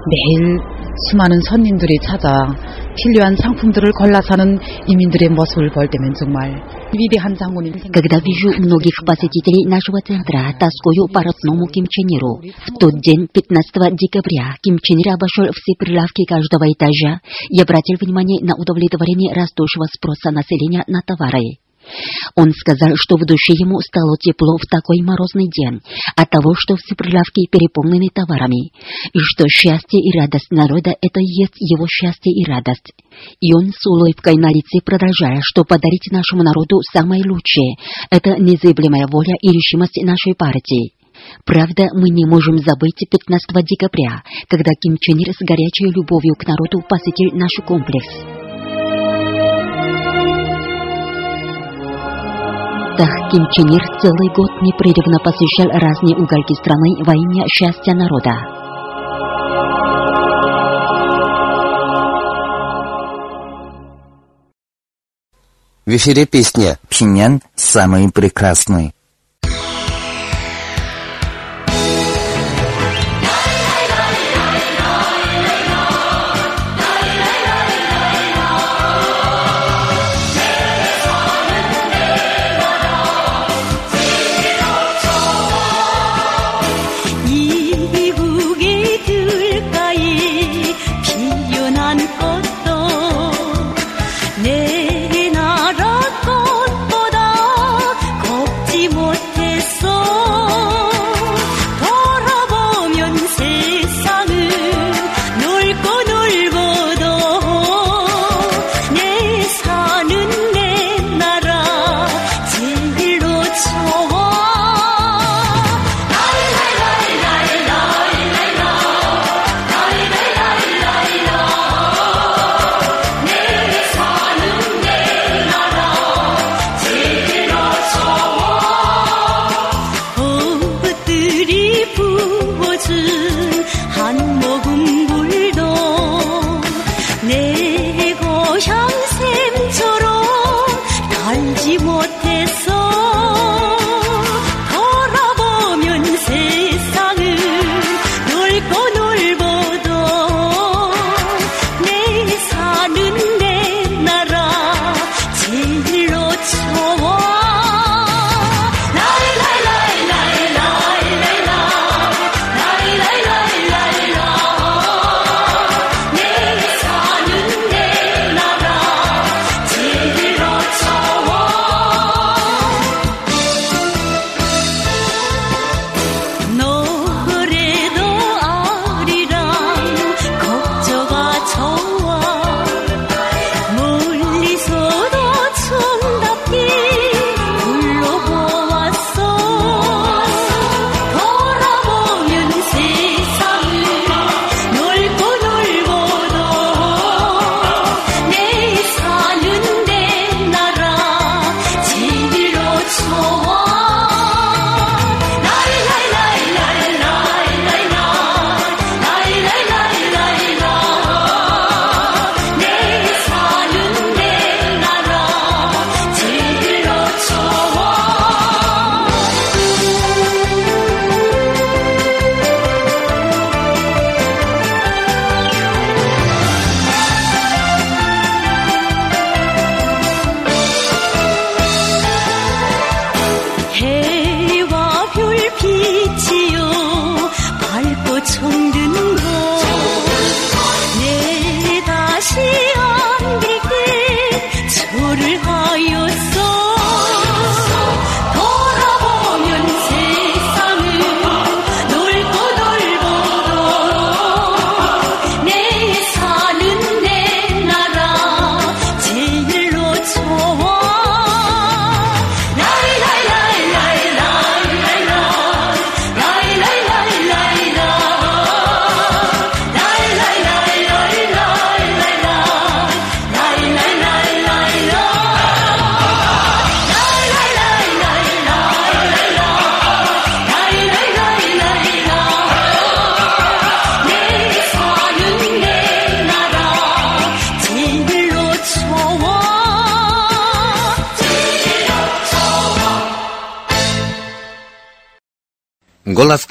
매일 0.09 0.59
수많은 1.07 1.41
손님들이 1.41 1.97
찾아 2.01 2.47
필요한 2.95 3.35
상품들을 3.35 3.91
골라 3.93 4.21
사는 4.21 4.59
이민들의 4.87 5.29
모습을 5.29 5.71
볼 5.71 5.87
때면 5.89 6.13
정말 6.15 6.61
위대한 6.91 7.35
장군이 7.35 7.71
Когда 7.93 8.17
вижу 8.19 8.49
многих 8.57 9.05
посетителей 9.05 9.69
нашего 9.69 10.01
центра, 10.01 10.51
тоскую 10.57 11.07
по 11.13 11.21
родному 11.21 11.67
Ким 11.67 11.85
Чен 11.87 12.07
Иру. 12.09 12.41
В 12.41 12.79
тот 12.79 12.99
день, 13.01 13.27
15 13.31 13.95
декабря, 13.95 14.55
Ким 14.63 14.79
Чен 14.81 14.97
Ир 14.99 15.13
обошел 15.13 15.45
все 15.53 15.73
прилавки 15.77 16.25
каждого 16.25 16.65
этажа 16.71 17.21
и 17.49 17.61
обратил 17.61 17.97
внимание 18.01 18.43
на 18.43 18.55
удовлетворение 18.55 19.33
растущего 19.35 19.85
спроса 19.85 20.31
населения 20.31 20.83
на 20.87 21.01
товары. 21.05 21.61
Он 22.36 22.52
сказал, 22.52 22.96
что 22.96 23.16
в 23.16 23.24
душе 23.26 23.52
ему 23.52 23.80
стало 23.80 24.16
тепло 24.18 24.56
в 24.56 24.66
такой 24.66 25.02
морозный 25.02 25.48
день 25.48 25.80
от 26.16 26.30
того, 26.30 26.54
что 26.56 26.76
все 26.76 26.94
прилавки 26.94 27.46
переполнены 27.50 28.08
товарами, 28.12 28.72
и 29.12 29.18
что 29.18 29.48
счастье 29.48 30.00
и 30.00 30.18
радость 30.18 30.50
народа– 30.50 30.94
это 31.00 31.20
и 31.20 31.26
есть 31.26 31.56
его 31.58 31.86
счастье 31.86 32.32
и 32.32 32.44
радость. 32.44 32.92
И 33.40 33.54
он 33.54 33.70
с 33.70 33.86
улыбкой 33.86 34.36
на 34.36 34.48
лице 34.48 34.80
продолжая, 34.84 35.40
что 35.42 35.64
подарить 35.64 36.10
нашему 36.10 36.42
народу 36.42 36.80
самое 36.92 37.22
лучшее– 37.24 37.76
это 38.10 38.36
незыблемая 38.36 39.06
воля 39.06 39.34
и 39.40 39.50
решимость 39.50 40.02
нашей 40.02 40.34
партии. 40.34 40.92
Правда, 41.44 41.88
мы 41.94 42.10
не 42.10 42.26
можем 42.26 42.58
забыть 42.58 43.06
15 43.08 43.64
декабря, 43.64 44.22
когда 44.48 44.72
Ким 44.80 44.96
Чен 44.98 45.18
Ир 45.18 45.32
с 45.32 45.44
горячей 45.44 45.90
любовью 45.90 46.34
к 46.34 46.46
народу 46.46 46.82
посетил 46.88 47.30
наш 47.32 47.52
комплекс. 47.66 48.43
Кинчинер 53.34 53.82
целый 54.00 54.28
год 54.32 54.62
непрерывно 54.62 55.18
посещал 55.18 55.66
разные 55.66 56.16
уголки 56.16 56.54
страны 56.54 57.02
во 57.04 57.16
имя 57.16 57.48
счастья 57.48 57.92
народа. 57.92 58.30
В 65.84 65.90
эфире 65.96 66.26
песня 66.26 66.78
«Пхеньян– 66.88 67.40
самый 67.56 68.08
прекрасный». 68.12 68.94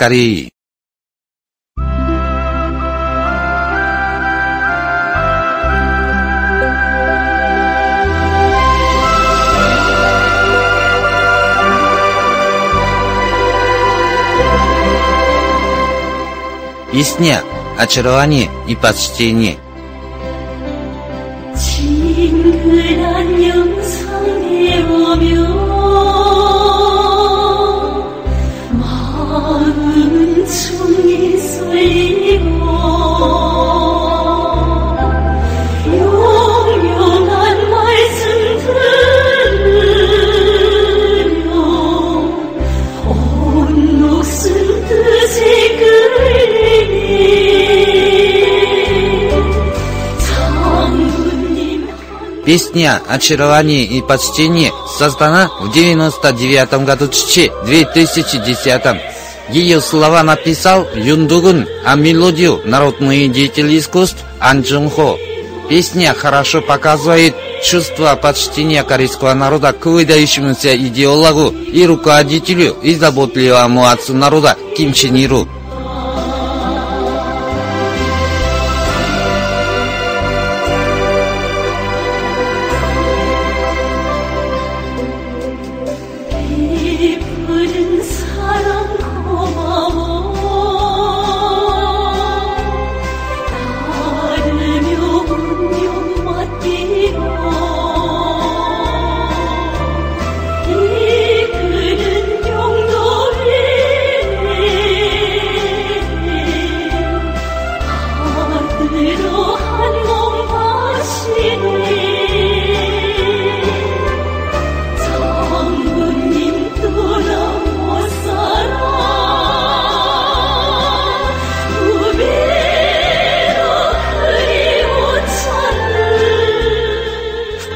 Кореи. 0.03 0.51
Ясня, 16.91 17.41
очарование 17.79 18.49
и 18.67 18.75
почтение. 18.75 19.62
Песня 52.45 53.01
«Очарование 53.07 53.85
и 53.85 54.01
почтение» 54.01 54.73
создана 54.97 55.49
в 55.61 55.71
99 55.71 56.85
году 56.85 57.07
Чичи, 57.07 57.49
2010 57.65 58.81
Ее 59.49 59.79
слова 59.79 60.23
написал 60.23 60.85
Юндугун, 60.93 61.65
а 61.85 61.95
мелодию– 61.95 62.59
народный 62.65 63.29
деятель 63.29 63.77
искусств 63.77 64.17
Ан 64.41 64.61
Джунхо. 64.61 65.17
Песня 65.69 66.13
хорошо 66.13 66.61
показывает 66.61 67.33
чувство 67.63 68.13
почтения 68.21 68.83
корейского 68.83 69.33
народа 69.33 69.71
к 69.71 69.85
выдающемуся 69.85 70.75
идеологу 70.75 71.47
и 71.49 71.85
руководителю 71.85 72.75
и 72.83 72.93
заботливому 72.93 73.87
отцу 73.87 74.13
народа 74.13 74.57
Ким 74.75 74.91
Чен 74.91 75.15
Иру. 75.15 75.47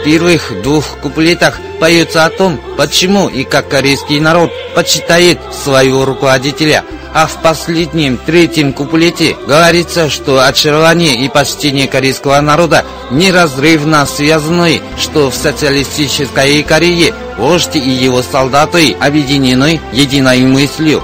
Первых 0.08 0.62
двух 0.62 1.00
куплетах 1.02 1.60
поется 1.82 2.24
о 2.24 2.30
том, 2.30 2.58
почему 2.78 3.28
и 3.28 3.44
как 3.44 3.68
корейский 3.68 4.22
народ 4.22 4.54
почитает 4.74 5.38
своего 5.52 6.06
руководителя, 6.06 6.86
а 7.14 7.28
в 7.28 7.42
последнем, 7.42 8.18
третьем 8.18 8.72
куплете 8.72 9.36
говорится, 9.46 10.10
что 10.10 10.48
очарование 10.48 11.14
и 11.18 11.28
почтение 11.28 11.90
корейского 11.90 12.40
народа 12.40 12.86
неразрывно 13.12 14.06
связаны, 14.06 14.82
что 14.98 15.30
в 15.30 15.36
социалистической 15.36 16.64
Корее 16.64 17.14
вождь 17.38 17.76
и 17.76 17.90
его 17.90 18.24
солдаты 18.24 18.96
объединены 19.02 19.82
единой 19.92 20.44
мыслью. 20.44 21.04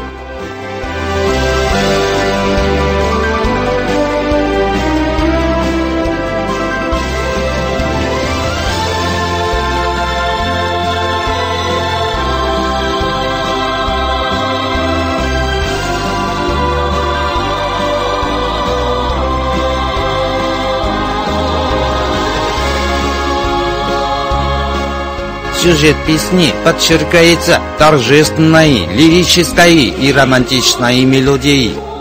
Сюжет 25.63 25.95
песни 26.05 26.53
подчеркивается 26.65 27.61
торжественной, 27.79 28.85
лирической 28.93 29.85
и 29.85 30.11
романтичной 30.11 31.05
мелодией. 31.05 31.92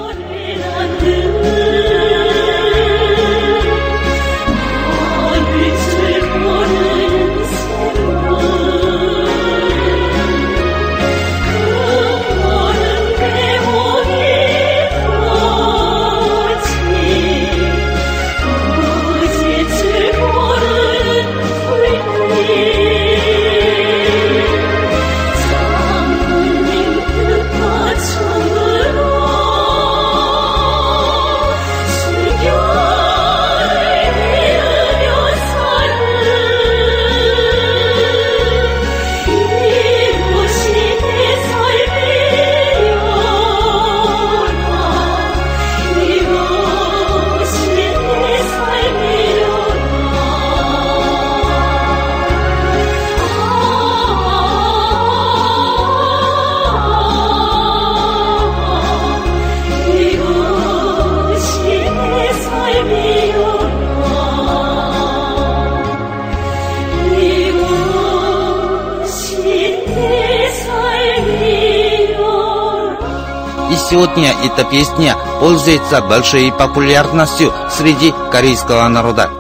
Песня 74.73 75.15
пользуется 75.39 76.01
большой 76.01 76.51
популярностью 76.51 77.53
среди 77.71 78.13
корейского 78.33 78.89
народа. 78.89 79.31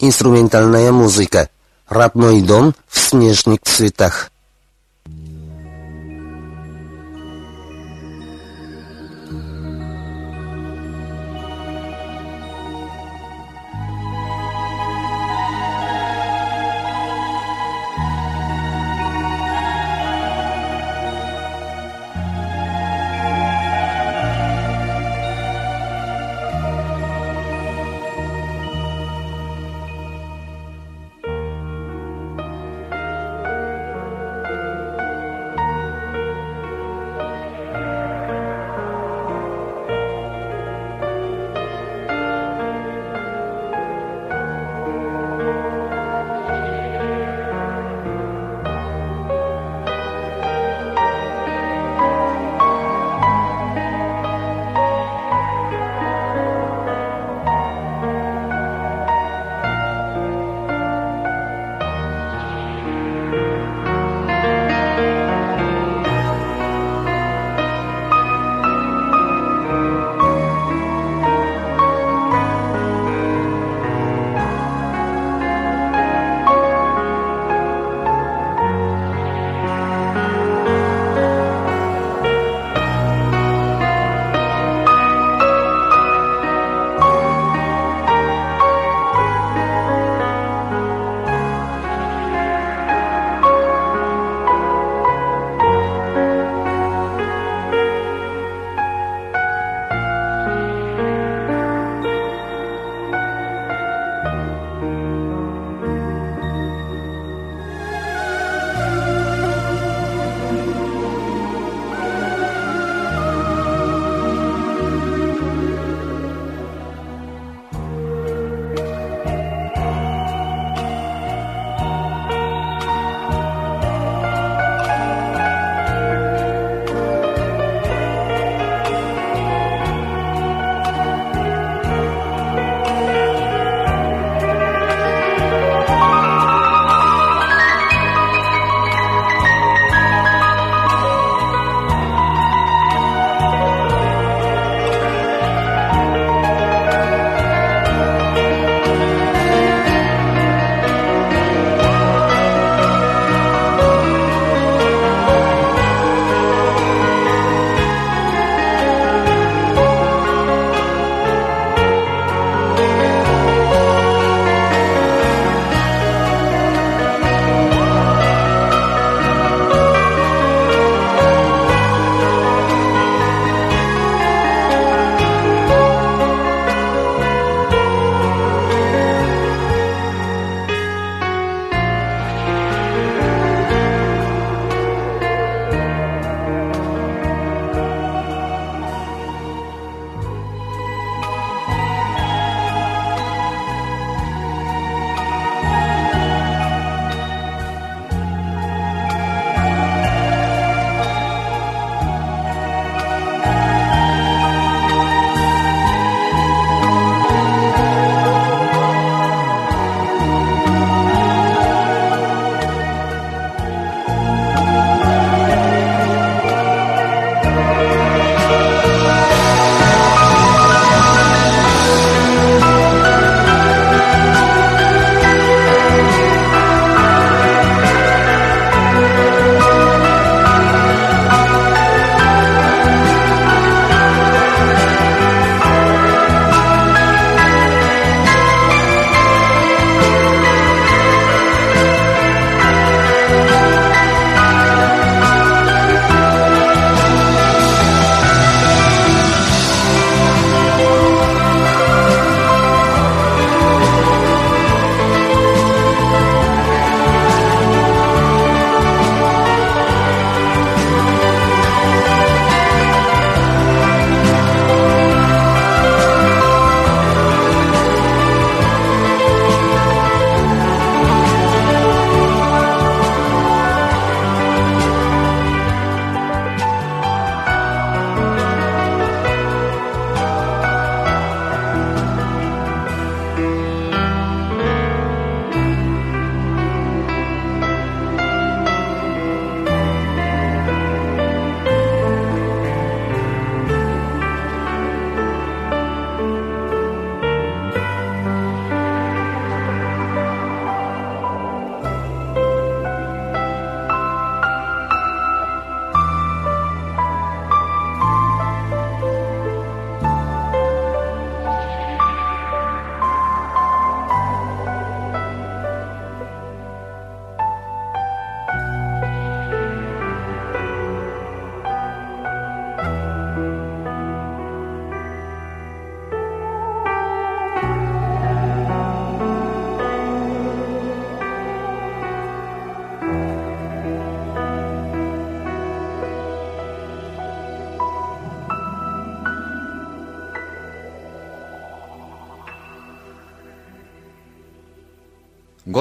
Инструментальная 0.00 0.90
музыка. 0.90 1.48
Родной 1.88 2.40
дом 2.40 2.74
в 2.88 2.98
снежных 2.98 3.60
цветах. 3.62 4.32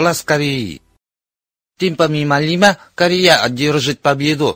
Голос 0.08 0.24
Кореи. 0.24 0.82
Темпами 1.78 2.24
Малима 2.24 2.78
Корея 2.95 3.43
одержит 3.43 3.99
победу. 3.99 4.55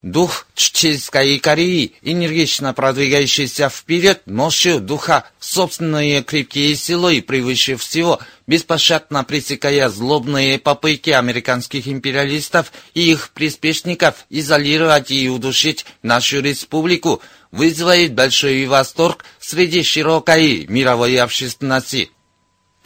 Дух 0.00 0.46
Чеченской 0.54 1.38
Кореи, 1.38 1.92
энергично 2.00 2.72
продвигающийся 2.72 3.68
вперед, 3.68 4.22
мощью 4.24 4.80
духа, 4.80 5.28
собственные 5.38 6.22
крепкие 6.22 6.74
силой 6.76 7.20
превыше 7.20 7.76
всего, 7.76 8.20
беспощадно 8.46 9.22
пресекая 9.22 9.90
злобные 9.90 10.58
попытки 10.58 11.10
американских 11.10 11.88
империалистов 11.88 12.72
и 12.94 13.12
их 13.12 13.32
приспешников 13.34 14.24
изолировать 14.30 15.10
и 15.10 15.28
удушить 15.28 15.84
нашу 16.00 16.40
республику, 16.40 17.20
вызывает 17.50 18.14
большой 18.14 18.64
восторг 18.64 19.26
среди 19.38 19.82
широкой 19.82 20.64
мировой 20.68 21.18
общественности. 21.18 22.10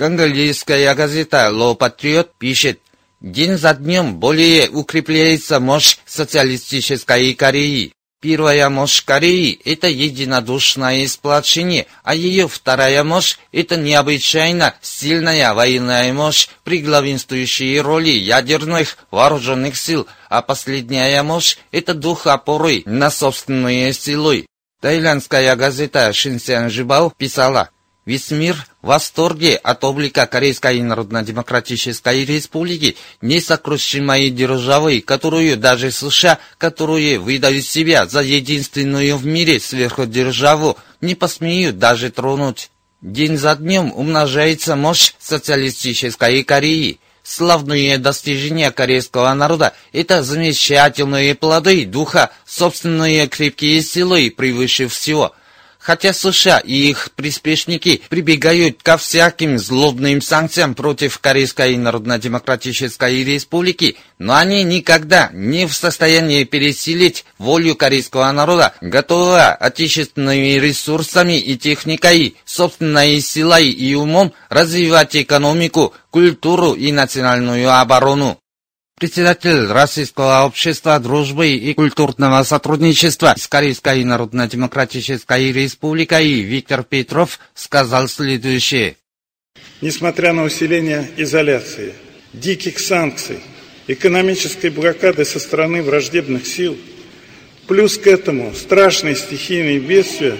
Конголийская 0.03 0.96
газета 0.96 1.48
«Ло 1.53 1.74
Патриот» 1.74 2.34
пишет, 2.36 2.80
День 3.20 3.57
за 3.57 3.72
днем 3.72 4.16
более 4.16 4.68
укрепляется 4.68 5.61
мощь 5.61 5.96
социалистической 6.07 7.32
Кореи. 7.34 7.92
Первая 8.20 8.68
мощь 8.68 9.05
Кореи– 9.05 9.61
это 9.64 9.86
единодушное 9.86 11.07
сплочение, 11.07 11.86
а 12.03 12.16
ее 12.16 12.48
вторая 12.48 13.05
мощь– 13.05 13.36
это 13.53 13.76
необычайно 13.76 14.74
сильная 14.80 15.55
военная 15.55 16.12
мощь 16.12 16.48
при 16.64 16.80
главенствующей 16.80 17.78
роли 17.78 18.11
ядерных 18.11 18.98
вооруженных 19.12 19.76
сил, 19.76 20.09
а 20.28 20.42
последняя 20.42 21.22
мощь– 21.22 21.59
это 21.70 21.94
дух 21.94 22.26
опоры 22.26 22.82
на 22.86 23.09
собственные 23.09 23.92
силы. 23.92 24.46
Таиландская 24.80 25.55
газета 25.55 26.12
«Шинсян 26.12 26.70
Жибао» 26.70 27.12
писала– 27.16 27.70
Весь 28.05 28.32
мир 28.32 28.57
в 28.82 28.88
восторге 28.88 29.55
от 29.55 29.84
облика 29.84 30.26
Корейской 30.26 30.82
Народно-Демократической 30.82 32.24
Республики, 32.24 32.96
несокрушимой 33.20 34.30
державы, 34.30 35.00
которую 35.00 35.57
даже 35.57 35.92
США, 35.92 36.40
которые 36.59 37.20
выдают 37.20 37.64
себя 37.64 38.07
за 38.07 38.22
единственную 38.22 39.16
в 39.16 39.24
мире 39.24 39.61
сверхдержаву, 39.61 40.78
не 41.00 41.14
посмеют 41.14 41.78
даже 41.78 42.11
тронуть. 42.11 42.70
День 43.03 43.38
за 43.38 43.55
днем 43.55 43.92
умножается 43.94 44.74
мощь 44.74 45.12
социалистической 45.20 46.42
Кореи. 46.42 46.98
Славные 47.22 47.98
достижения 47.98 48.72
корейского 48.72 49.32
народа– 49.32 49.74
это 49.92 50.24
замечательные 50.24 51.36
плоды 51.36 51.86
духа, 51.86 52.32
собственные 52.46 53.28
крепкие 53.28 53.80
силы 53.80 54.34
превыше 54.36 54.88
всего– 54.88 55.32
Хотя 55.83 56.12
США 56.12 56.59
и 56.59 56.91
их 56.91 57.11
приспешники 57.16 58.03
прибегают 58.09 58.85
ко 58.85 58.97
всяким 58.97 59.59
злобным 59.59 60.22
санкциям 60.22 60.76
против 60.76 61.18
Корейской 61.18 61.76
Народно-Демократической 61.76 63.24
Республики, 63.24 63.97
но 64.20 64.37
они 64.37 64.62
никогда 64.62 65.28
не 65.33 65.66
в 65.66 65.74
состоянии 65.74 66.45
пересилить 66.45 67.24
волю 67.37 67.74
корейского 67.74 68.30
народа, 68.30 68.74
готового 68.80 69.49
отечественными 69.49 70.61
ресурсами 70.61 71.37
и 71.37 71.57
техникой, 71.57 72.37
собственной 72.45 73.20
силой 73.20 73.68
и 73.68 73.97
умом 73.97 74.33
развивать 74.51 75.16
экономику, 75.16 75.95
культуру 76.11 76.74
и 76.74 76.93
национальную 76.93 77.68
оборону 77.76 78.39
председатель 79.03 79.66
Российского 79.66 80.44
общества 80.46 80.96
дружбы 81.00 81.48
и 81.48 81.74
культурного 81.74 82.44
сотрудничества 82.44 83.34
с 83.36 83.48
Корейской 83.48 84.05
Народно-Демократической 84.05 85.50
Республикой 85.50 86.42
Виктор 86.42 86.84
Петров 86.84 87.40
сказал 87.53 88.07
следующее. 88.07 88.94
Несмотря 89.80 90.32
на 90.32 90.44
усиление 90.44 91.11
изоляции, 91.16 91.94
диких 92.32 92.78
санкций, 92.78 93.40
экономической 93.88 94.70
блокады 94.70 95.24
со 95.24 95.40
стороны 95.40 95.82
враждебных 95.82 96.46
сил, 96.46 96.78
плюс 97.66 97.98
к 97.98 98.07
этому 98.07 98.55
страшные 98.55 99.16
стихийные 99.16 99.80
бедствия, 99.80 100.36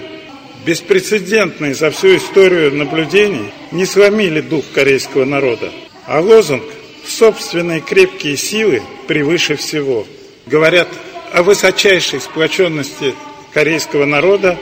беспрецедентные 0.65 1.75
за 1.75 1.91
всю 1.91 2.17
историю 2.17 2.73
наблюдений, 2.73 3.53
не 3.73 3.87
сломили 3.87 4.41
дух 4.41 4.65
корейского 4.73 5.25
народа. 5.25 5.73
А 6.07 6.21
лозунг– 6.21 6.63
собственные 7.07 7.81
крепкие 7.81 8.37
силы 8.37 8.83
превыше 9.07 9.57
всего. 9.57 10.07
Говорят 10.47 10.89
о 11.33 11.43
высочайшей 11.43 12.21
сплоченности 12.21 13.15
корейского 13.53 14.05
народа 14.05 14.59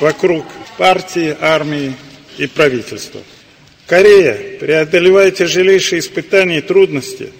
вокруг 0.00 0.44
партии, 0.78 1.36
армии 1.40 1.94
и 2.38 2.46
правительства. 2.46 3.20
Корея, 3.86 4.58
преодолевая 4.58 5.30
тяжелейшие 5.30 6.00
испытания 6.00 6.58
и 6.58 6.60
трудности, 6.60 7.32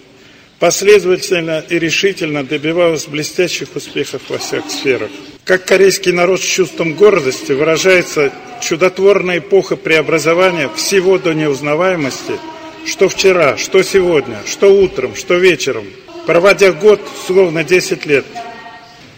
последовательно 0.59 1.63
и 1.69 1.77
решительно 1.77 2.43
добивалась 2.43 3.05
блестящих 3.05 3.75
успехов 3.75 4.21
во 4.29 4.37
всех 4.37 4.69
сферах. 4.71 5.11
Как 5.43 5.65
корейский 5.65 6.11
народ 6.11 6.41
с 6.41 6.45
чувством 6.45 6.93
гордости 6.93 7.51
выражается 7.51 8.33
чудотворная 8.61 9.37
эпоха 9.37 9.75
преобразования 9.75 10.69
всего 10.75 11.17
до 11.17 11.33
неузнаваемости– 11.33 12.33
что 12.87 13.09
вчера, 13.09 13.57
что 13.57 13.83
сегодня, 13.83 14.37
что 14.47 14.73
утром, 14.73 15.13
что 15.15 15.35
вечером, 15.35 15.85
проводя 16.25 16.71
год, 16.71 17.01
словно 17.25 17.63
10 17.63 18.05
лет. 18.05 18.25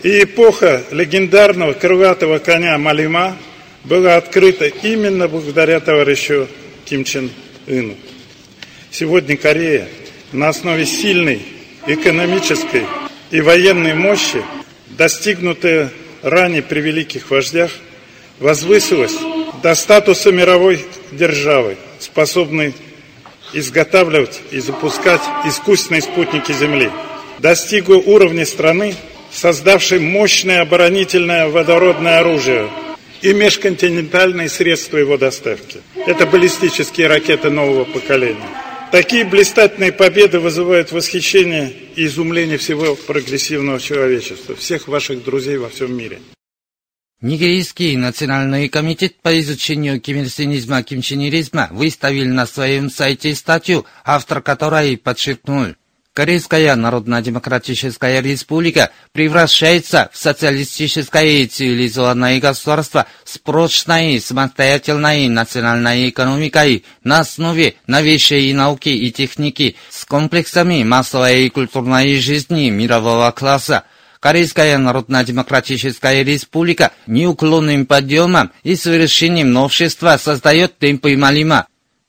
И 0.01 0.24
эпоха 0.24 0.84
легендарного 0.91 1.74
крылатого 1.74 2.39
коня 2.39 2.78
Малима 2.78 3.38
была 3.84 4.15
открыта 4.15 4.65
именно 4.65 5.28
благодаря 5.28 5.80
товарищу 5.80 6.47
Ким 6.86 7.03
Чен 7.03 7.30
Ыну. 7.67 7.95
Сегодня 8.91 9.38
Корея 9.38 9.88
на 10.32 10.49
основе 10.49 10.86
сильной 10.86 11.41
экономической 11.86 12.86
и 13.30 13.39
военной 13.41 13.93
мощи, 13.93 14.43
достигнутая 14.88 15.91
ранее 16.24 16.63
при 16.63 16.80
великих 16.80 17.30
вождях, 17.30 17.72
возвысилась 18.39 19.15
до 19.61 19.76
статуса 19.76 20.32
мировой 20.32 20.84
державы, 21.11 21.78
способной 21.99 22.74
изготавливать 23.53 24.41
и 24.51 24.59
запускать 24.59 25.21
искусственные 25.45 26.01
спутники 26.01 26.51
Земли. 26.51 26.91
Достигла 27.39 27.95
уровня 27.95 28.45
страны, 28.45 28.95
создавшей 29.31 29.99
мощное 29.99 30.61
оборонительное 30.61 31.47
водородное 31.47 32.19
оружие 32.19 32.69
и 33.21 33.33
межконтинентальные 33.33 34.49
средства 34.49 34.97
его 34.97 35.17
доставки. 35.17 35.81
Это 36.05 36.25
баллистические 36.25 37.07
ракеты 37.07 37.49
нового 37.49 37.85
поколения. 37.85 38.49
Такие 38.91 39.23
блистательные 39.23 39.91
победы 39.91 40.39
вызывают 40.39 40.91
восхищение 40.91 41.71
и 41.95 42.05
изумление 42.05 42.57
всего 42.57 42.95
прогрессивного 42.95 43.79
человечества, 43.79 44.55
всех 44.55 44.87
ваших 44.87 45.23
друзей 45.23 45.57
во 45.57 45.69
всем 45.69 45.95
мире. 45.95 46.19
Нигерийский 47.22 47.97
национальный 47.97 48.70
комитет 48.70 49.20
по 49.22 49.38
изучению 49.41 49.99
кимирсинизма 49.99 50.80
и 50.80 50.84
кимченеризма 50.84 51.67
выставил 51.72 52.34
на 52.34 52.45
своем 52.45 52.89
сайте 52.89 53.36
статью, 53.36 53.86
автор 54.05 54.41
которой 54.41 54.95
подчеркнул, 54.97 55.76
Корейская 56.13 56.76
Народно-Демократическая 56.76 58.22
Республика 58.22 58.91
превращается 59.11 60.09
в 60.13 60.17
социалистическое 60.17 61.43
и 61.43 61.45
цивилизованное 61.47 62.39
государство 62.39 63.05
с 63.26 63.38
прочной 63.38 64.20
самостоятельной 64.22 65.28
национальной 65.28 66.09
экономикой 66.09 66.86
на 67.03 67.20
основе 67.20 67.76
новейшей 67.86 68.51
науки 68.53 68.89
и 68.89 69.11
техники 69.11 69.76
с 69.89 70.05
комплексами 70.05 70.84
массовой 70.84 71.45
и 71.45 71.49
культурной 71.49 72.17
жизни 72.17 72.70
мирового 72.70 73.30
класса– 73.32 73.84
Корейская 74.20 74.78
Народно-Демократическая 74.78 76.24
Республика 76.24 76.91
неуклонным 77.07 77.86
подъемом 77.86 78.51
и 78.63 78.76
совершением 78.76 79.53
новшества 79.53 80.17
создает 80.17 80.78
темпы 80.78 81.15
Малима. 81.15 81.67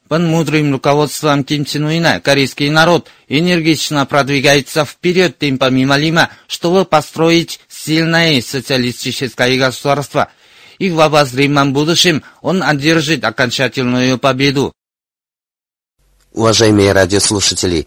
Под 0.08 0.22
мудрым 0.22 0.72
руководством 0.72 1.44
Ким 1.44 1.64
Чен 1.64 1.84
Уина 1.84 2.20
корейский 2.20 2.68
народ 2.68 3.08
энергично 3.28 4.04
продвигается 4.06 4.84
вперед 4.84 5.38
темпами 5.38 5.84
Малима, 5.84 6.30
чтобы 6.48 6.84
построить 6.84 7.60
сильное 7.68 8.42
социалистическое 8.42 9.56
государство. 9.56 10.32
И 10.80 10.90
в 10.90 10.98
обозримом 10.98 11.72
будущем 11.72 12.24
он 12.42 12.64
одержит 12.64 13.22
окончательную 13.22 14.18
победу. 14.18 14.72
Уважаемые 16.32 16.92
радиослушатели, 16.92 17.86